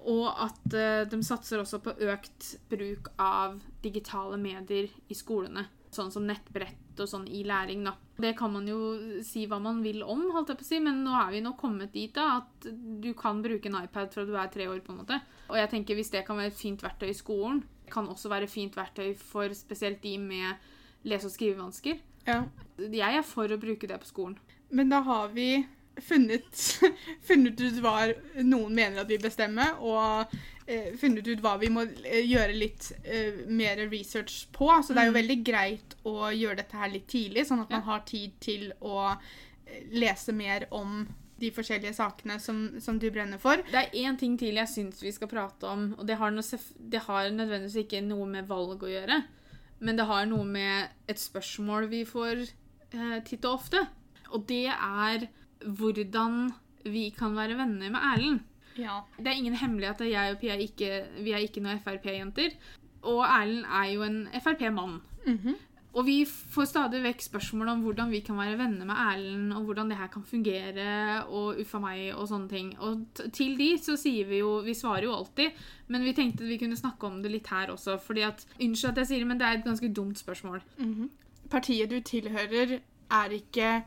[0.07, 5.65] Og at eh, de satser også på økt bruk av digitale medier i skolene.
[5.91, 7.95] Sånn som nettbrett og sånn i læring, da.
[8.19, 8.77] Det kan man jo
[9.25, 11.55] si hva man vil om, holdt jeg på å si, men nå er vi nå
[11.59, 12.69] kommet dit da, at
[13.03, 15.19] du kan bruke en iPad fra du er tre år, på en måte.
[15.49, 18.47] Og jeg tenker hvis det kan være et fint verktøy i skolen, kan også være
[18.47, 20.55] fint verktøy for spesielt de med
[21.05, 21.99] lese- og skrivevansker.
[22.27, 22.43] Ja.
[22.79, 24.37] Jeg er for å bruke det på skolen.
[24.71, 25.65] Men da har vi
[25.99, 26.79] funnet,
[27.27, 27.95] funnet ut hva
[28.45, 30.31] noen mener at vi bestemmer, og
[30.69, 34.69] eh, funnet ut hva vi må eh, gjøre litt eh, mer research på.
[34.83, 35.19] Så det er jo Mm.
[35.21, 39.09] veldig greit å gjøre dette her litt tidlig, sånn at man har tid til å
[39.15, 41.01] eh, lese mer om
[41.39, 43.61] de forskjellige sakene som, som du brenner for.
[43.71, 46.61] Det er én ting til jeg syns vi skal prate om, og det har, noe,
[46.93, 49.21] det har nødvendigvis ikke noe med valg å gjøre,
[49.79, 53.85] men det har noe med et spørsmål vi får eh, titt og ofte.
[54.35, 55.29] Og det er
[55.65, 56.51] hvordan
[56.89, 58.43] vi kan være venner med Erlend.
[58.79, 59.01] Ja.
[59.17, 60.91] Det er ingen hemmelighet at jeg og Pia ikke,
[61.23, 62.53] vi er ikke noen Frp-jenter.
[63.09, 64.99] Og Erlend er jo en Frp-mann.
[65.25, 65.57] Mhm.
[65.97, 69.63] Og vi får stadig vekk spørsmål om hvordan vi kan være venner med Erlend, og
[69.65, 72.69] hvordan det her kan fungere, og uffa meg, og sånne ting.
[72.77, 76.59] Og til de så sier vi jo Vi svarer jo alltid, men vi tenkte vi
[76.61, 77.97] kunne snakke om det litt her også.
[77.97, 80.61] fordi at Unnskyld at jeg sier det, men det er et ganske dumt spørsmål.
[80.77, 81.09] Mhm.
[81.49, 82.79] Partiet du tilhører,
[83.09, 83.83] er ikke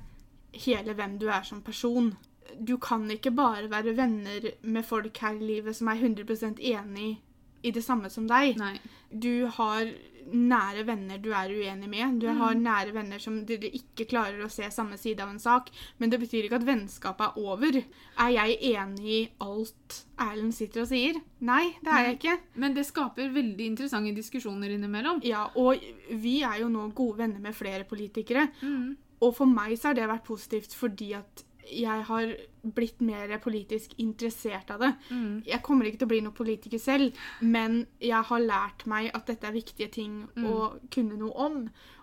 [0.53, 2.17] hele hvem du er som person.
[2.59, 7.23] Du kan ikke bare være venner med folk her i livet som er 100 enig
[7.63, 8.57] i det samme som deg.
[8.59, 8.77] Nei.
[9.13, 9.87] Du har
[10.33, 12.21] nære venner du er uenig med.
[12.23, 12.63] Du har Mm.
[12.63, 15.69] nære venner som dere ikke klarer å se samme side av en sak.
[15.99, 17.83] Men det betyr ikke at vennskapet er over.
[18.19, 21.21] Er jeg enig i alt Erlend sitter og sier?
[21.41, 22.39] Nei, det er jeg ikke.
[22.55, 25.21] Men det skaper veldig interessante diskusjoner innimellom.
[25.25, 28.49] Ja, og vi er jo nå gode venner med flere politikere.
[28.63, 28.97] Mm.
[29.21, 31.43] Og for meg så har det vært positivt fordi at
[31.73, 32.35] jeg har
[32.77, 34.93] blitt mer politisk interessert av det.
[35.11, 35.43] Mm.
[35.47, 39.27] Jeg kommer ikke til å bli noen politiker selv, men jeg har lært meg at
[39.31, 41.59] dette er viktige ting å kunne noe om.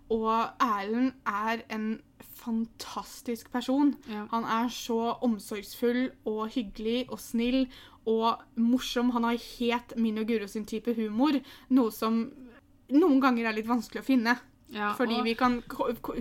[0.10, 0.32] Og
[0.66, 2.00] Erlend er en
[2.40, 3.94] fantastisk person.
[4.10, 4.26] Ja.
[4.32, 7.66] Han er så omsorgsfull og hyggelig og snill
[8.10, 9.14] og morsom.
[9.16, 11.40] Han har helt min og Guro sin type humor,
[11.70, 12.24] noe som
[12.90, 14.40] noen ganger er litt vanskelig å finne.
[14.74, 15.60] Ja, Fordi og vi kan,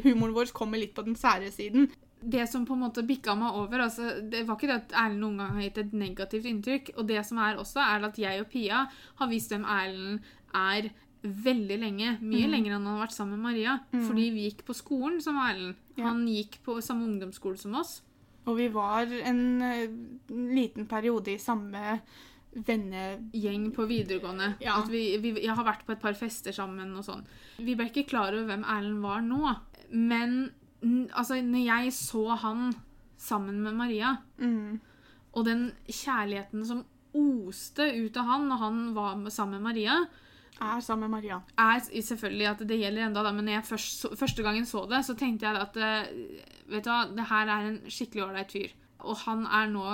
[0.04, 1.90] humoren vår kommer litt på den sære siden.
[2.22, 5.20] Det som på en måte bikka meg over altså, Det var ikke det at Erlend
[5.22, 6.90] noen gang har gitt et negativt inntrykk.
[6.98, 8.80] Og det som er også, er at jeg og Pia
[9.20, 10.20] har visst hvem Erlend
[10.54, 10.90] er
[11.22, 12.16] veldig lenge.
[12.22, 12.50] Mye Mm.
[12.50, 13.78] lenger enn han har vært sammen med Maria.
[13.92, 15.74] Fordi vi gikk på skolen som Erlend.
[15.96, 16.04] Ja.
[16.08, 18.02] Han gikk på samme ungdomsskole som oss.
[18.46, 19.88] Og vi var en eh,
[20.30, 22.00] liten periode i samme
[22.68, 24.54] vennegjeng på videregående.
[24.64, 24.78] Ja.
[24.82, 27.24] At vi, vi, jeg har vært på et par fester sammen og sånn.
[27.58, 29.54] Vi ble ikke klar over hvem Erlend var nå.
[29.90, 30.50] Men
[30.82, 32.74] altså, når jeg så han
[33.18, 34.80] sammen med Maria, Mm.
[35.34, 40.06] og den kjærligheten som oste ut av han når han var sammen med Maria,
[40.60, 41.40] Er sammen med Maria.
[41.56, 44.88] er selvfølgelig at det gjelder enda da, men når jeg først, så, første gangen så
[44.90, 46.08] det, så tenkte jeg at eh,
[46.68, 48.72] vet du hva, det her er en skikkelig ålreit fyr.
[49.00, 49.84] Og han er nå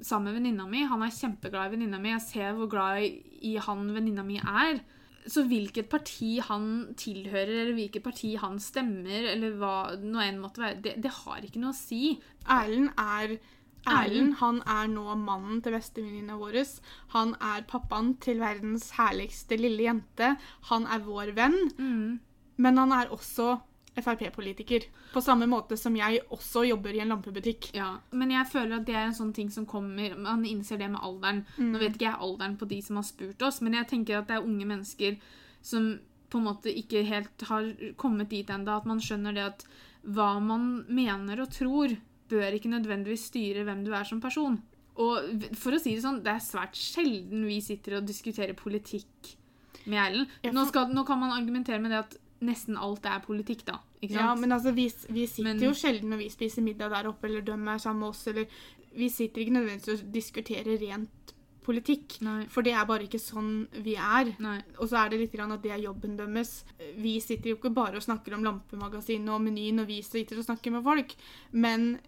[0.00, 0.84] sammen med venninna mi.
[0.86, 2.10] Han er kjempeglad i venninna mi.
[2.10, 3.10] Jeg ser hvor glad i,
[3.42, 4.78] i han venninna mi er.
[5.26, 10.62] Så hvilket parti han tilhører, eller hvilket parti han stemmer, eller hva nå enn måtte
[10.64, 12.18] være, det, det har ikke noe å si.
[12.50, 13.36] Erlend er
[13.82, 14.36] Erlend.
[14.38, 16.60] Han er nå mannen til bestevenninna vår.
[17.16, 20.36] Han er pappaen til verdens herligste lille jente.
[20.70, 22.20] Han er vår venn, Mm.
[22.58, 23.60] men han er også
[23.96, 24.86] Frp-politiker.
[25.12, 27.70] På samme måte som jeg også jobber i en lampebutikk.
[27.76, 30.88] Ja, men jeg føler at det er en sånn ting som kommer Man innser det
[30.90, 31.44] med alderen.
[31.58, 34.28] Nå vet ikke jeg alderen på de som har spurt oss, men jeg tenker at
[34.28, 35.18] det er unge mennesker
[35.62, 35.98] som
[36.32, 37.66] på en måte ikke helt har
[38.00, 39.64] kommet dit ennå, at man skjønner det at
[40.08, 41.92] hva man mener og tror,
[42.32, 44.56] bør ikke nødvendigvis styre hvem du er som person.
[44.96, 49.34] Og for å si det sånn, det er svært sjelden vi sitter og diskuterer politikk
[49.84, 50.28] med Erlend.
[50.54, 53.78] Nå, skal- nå kan man argumentere med det at nesten alt er politikk, da.
[54.02, 54.20] Ikke sant?
[54.26, 57.24] Ja, men altså, vi, vi sitter Men- jo sjelden når vi spiser middag der oppe,
[57.28, 58.46] eller de er sammen med oss, eller
[58.94, 61.30] Vi sitter ikke nødvendigvis og diskuterer rent
[61.64, 62.18] politikk.
[62.20, 62.44] Nei.
[62.52, 64.34] For det er bare ikke sånn vi er.
[64.38, 64.58] Nei.
[64.78, 66.64] Og så er det litt grann at det er jobben deres.
[66.98, 70.44] Vi sitter jo ikke bare og snakker om Lampemagasinet og menyen, og vi sitter og
[70.44, 71.14] snakker med folk,
[71.52, 71.98] men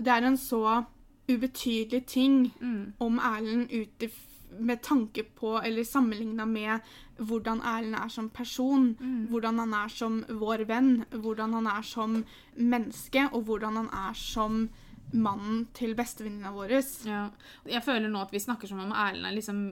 [0.00, 0.84] det er en så
[1.28, 2.92] ubetydelig ting Mm.
[3.00, 4.10] om Erlend ut
[4.60, 6.80] med tanke på, eller sammenligna med
[7.22, 9.26] hvordan Erlend er som person, Mm.
[9.30, 12.24] hvordan han er som vår venn, hvordan han er som
[12.56, 14.68] menneske, og hvordan han er som
[15.12, 16.72] mannen til bestevenninna vår.
[17.06, 17.30] Ja.
[17.68, 19.62] Jeg føler nå at vi snakker som om Erlend er liksom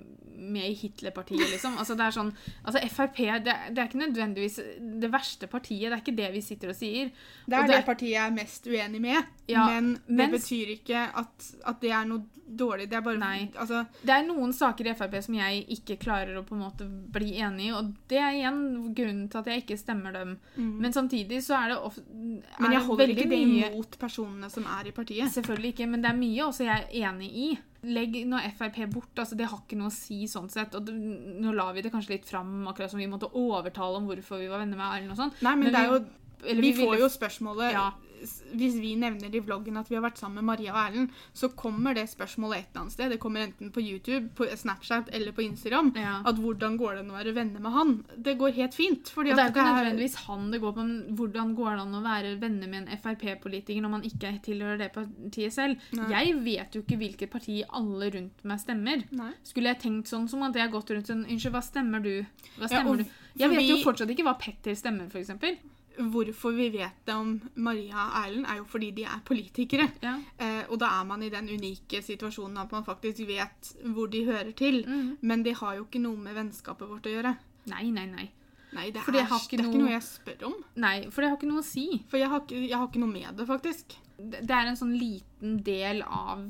[0.41, 1.77] med i Hitler-partiet, liksom.
[1.79, 2.33] Altså, det er sånn,
[2.65, 4.57] altså Frp det, det er ikke nødvendigvis
[5.01, 7.11] det verste partiet, det er ikke det vi sitter og sier.
[7.47, 10.33] Det Og er det- er, partiet jeg er mest uenig med, Ja, men det mens-
[10.49, 12.89] betyr ikke at, at det er noe dårlig.
[12.91, 13.49] Det er bare Nei.
[13.55, 16.83] Altså, Det er noen saker i Frp som jeg ikke klarer å på en måte
[17.13, 20.37] bli enig i, og det er igjen grunnen til at jeg ikke stemmer dem.
[20.57, 22.43] Men samtidig så er det ofte Mm.
[22.59, 25.30] men jeg holder ikke det mye imot personene som er i partiet.
[25.31, 27.49] Selvfølgelig ikke, men det er mye også jeg er enig i.
[27.91, 30.75] Legg nå Frp bort, altså det har ikke noe å si sånn sett.
[30.77, 30.95] Og det,
[31.41, 34.51] nå la vi det kanskje litt fram, akkurat som vi måtte overtale om hvorfor vi
[34.51, 35.35] var venner med Erlend og sånn.
[35.41, 36.01] Nei, men, Men det er jo
[36.41, 37.91] Eller Vi vi, får jo spørsmålet Ja.
[38.21, 41.51] Hvis vi nevner i vloggen at vi har vært sammen med Maria og Erlend, så
[41.57, 43.15] kommer det spørsmålet et eller annet sted.
[43.15, 45.93] Det kommer enten på YouTube, på Snapchat eller på Instagram.
[45.97, 46.19] Ja.
[46.29, 47.95] At hvordan går det an å være venner med han?
[48.17, 49.13] Det går helt fint.
[49.15, 51.99] Fordi Og det er ikke nødvendigvis han det går på, men hvordan går det an
[51.99, 55.91] å være venner med en Frp-politiker når man ikke tilhører det partiet selv?
[55.97, 56.11] Nei.
[56.15, 59.05] Jeg vet jo ikke hvilket parti alle rundt meg stemmer.
[59.17, 59.33] Nei.
[59.47, 62.15] Skulle jeg tenkt sånn som at jeg har gått rundt sånn Unnskyld, hva stemmer du?
[62.59, 63.19] Hva Ja, stemmer og du?
[63.41, 65.57] Jeg vet jo fortsatt ikke hva Petter stemmer, eksempel.
[66.01, 69.87] Hvorfor vi vet det om Maria og Erlend, er jo fordi de er politikere.
[70.03, 70.15] Ja.
[70.41, 74.25] Eh, og da er man i den unike situasjonen at man faktisk vet hvor de
[74.25, 74.81] hører til.
[74.89, 75.17] Mm.
[75.21, 77.35] Men det har jo ikke noe med vennskapet vårt å gjøre.
[77.71, 78.29] Nei, nei, nei.
[78.73, 80.59] Nei, det, er, det er, har ikke det er noe- ikke noe jeg spør om.
[80.79, 81.87] Nei, For det har ikke noe å si.
[82.09, 83.97] For jeg har, ikke, jeg har ikke noe med det, faktisk.
[84.21, 86.45] Det det er en sånn liten del av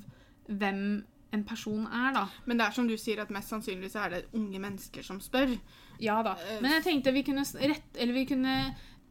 [0.51, 0.83] hvem
[1.33, 2.25] en person er, da.
[2.45, 5.21] Men det er som du sier, at mest sannsynlig så er det unge mennesker som
[5.23, 5.53] spør.
[6.03, 6.33] Ja da.
[6.61, 8.55] Men jeg tenkte vi kunne rett Eller vi kunne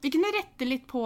[0.01, 1.03] Vi kunne rette litt på,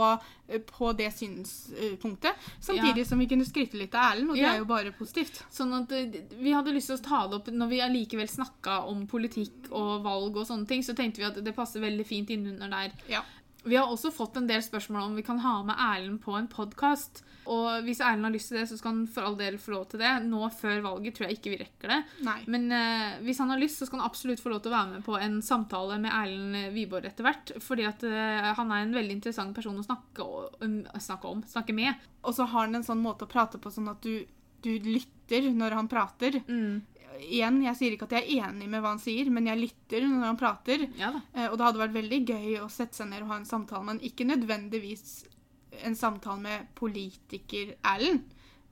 [0.48, 4.54] eh, på det synspunktet, samtidig som vi kunne skryte litt av Erlend, og det Ja.
[4.54, 5.44] er jo bare positivt.
[5.52, 8.84] Sånn at eh, Vi hadde lyst til å ta det opp når vi allikevel snakka
[8.88, 12.30] om politikk og valg og sånne ting, så tenkte vi at det passer veldig fint
[12.30, 12.92] innunder der.
[13.10, 13.22] Ja.
[13.64, 16.50] Vi har også fått en del spørsmål om vi kan ha med Erlend på en
[16.52, 17.22] podkast.
[17.48, 19.86] Og hvis Erlend har lyst til det, så skal han for all del få lov
[19.92, 20.12] til det.
[20.28, 21.98] Nå før valget tror jeg ikke vi rekker det.
[22.28, 22.36] Nei.
[22.52, 24.92] Men uh, hvis han har lyst, så skal han absolutt få lov til å være
[24.98, 27.56] med på en samtale med Erlend Wiborg etter hvert.
[27.64, 31.44] Fordi at uh, han er en veldig interessant person å snakke, o- um, snakke om,
[31.56, 32.04] snakke med.
[32.24, 34.26] Og så har han en sånn måte å prate på sånn at du,
[34.64, 36.42] du lytter når han prater.
[36.48, 36.82] Mm.
[37.24, 40.06] Igjen, jeg sier ikke at jeg er enig med hva han sier, men jeg lytter
[40.08, 40.88] når han prater.
[41.00, 41.22] Ja da.
[41.34, 43.84] Eh, Og det hadde vært veldig gøy å sette seg ned og ha en samtale,
[43.90, 45.26] men ikke nødvendigvis
[45.84, 48.26] en samtale med politiker Erlend.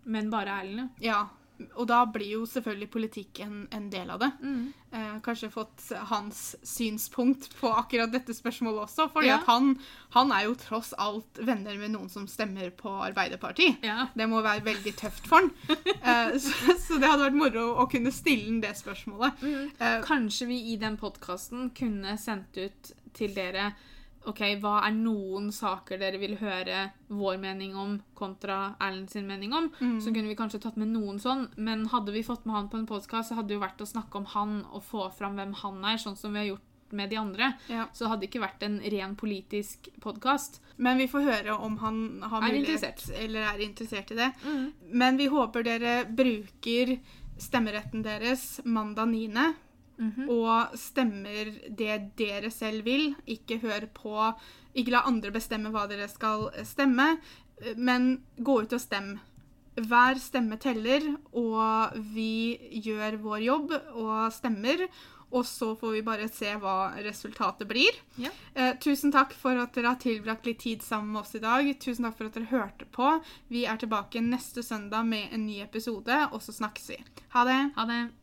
[0.06, 1.22] Men bare Erlend, ja.
[1.22, 1.28] Ja,
[1.76, 4.30] og da blir jo selvfølgelig politikk en, en del av det.
[4.42, 4.74] Mm.
[4.92, 9.38] Eh, kanskje fått hans synspunkt på akkurat dette spørsmålet også, fordi Ja.
[9.48, 9.76] han,
[10.16, 13.78] han er jo tross alt venner med noen som stemmer på Arbeiderpartiet.
[13.88, 14.08] ja.
[14.16, 15.52] Det må være veldig tøft for han.
[16.02, 19.44] Eh, så, så det hadde vært moro å kunne stille han det spørsmålet.
[19.80, 23.72] Eh, Kanskje vi i den podkasten kunne sendt ut til dere
[24.30, 29.54] Ok, hva er noen saker dere vil høre vår mening om kontra Erlend sin mening
[29.58, 29.70] om?
[30.00, 32.78] Så kunne vi kanskje tatt med noen sånn, men hadde vi fått med han på
[32.78, 35.54] en podkast, så hadde det jo vært å snakke om han og få fram hvem
[35.64, 37.54] han er, sånn som vi har gjort med de andre.
[37.72, 37.86] ja.
[37.94, 40.60] Så det hadde ikke vært en ren politisk podkast.
[40.78, 42.68] Men vi får høre om han har Er mulighet
[43.00, 43.20] interessert.
[43.24, 44.32] eller er interessert i det.
[44.92, 47.00] Men vi håper dere bruker
[47.40, 49.54] stemmeretten deres mandag 9.
[50.02, 50.30] Mhm.
[50.34, 53.14] Og stemmer det dere selv vil.
[53.30, 54.34] Ikke hør på
[54.74, 57.18] Ikke la andre bestemme hva dere skal stemme,
[57.76, 59.20] men gå ut og stem.
[59.76, 64.88] Hver stemme teller, og vi gjør vår jobb og stemmer.
[65.32, 67.96] Og så får vi bare se hva resultatet blir.
[68.20, 68.30] Ja.
[68.54, 71.80] Eh, tusen takk for at dere har tilbrakt litt tid sammen med oss i dag.
[71.80, 73.14] Tusen takk for at dere hørte på.
[73.48, 77.00] Vi er tilbake neste søndag med en ny episode, og så snakkes vi.
[77.32, 77.62] Ha det!
[77.76, 78.12] Ha det.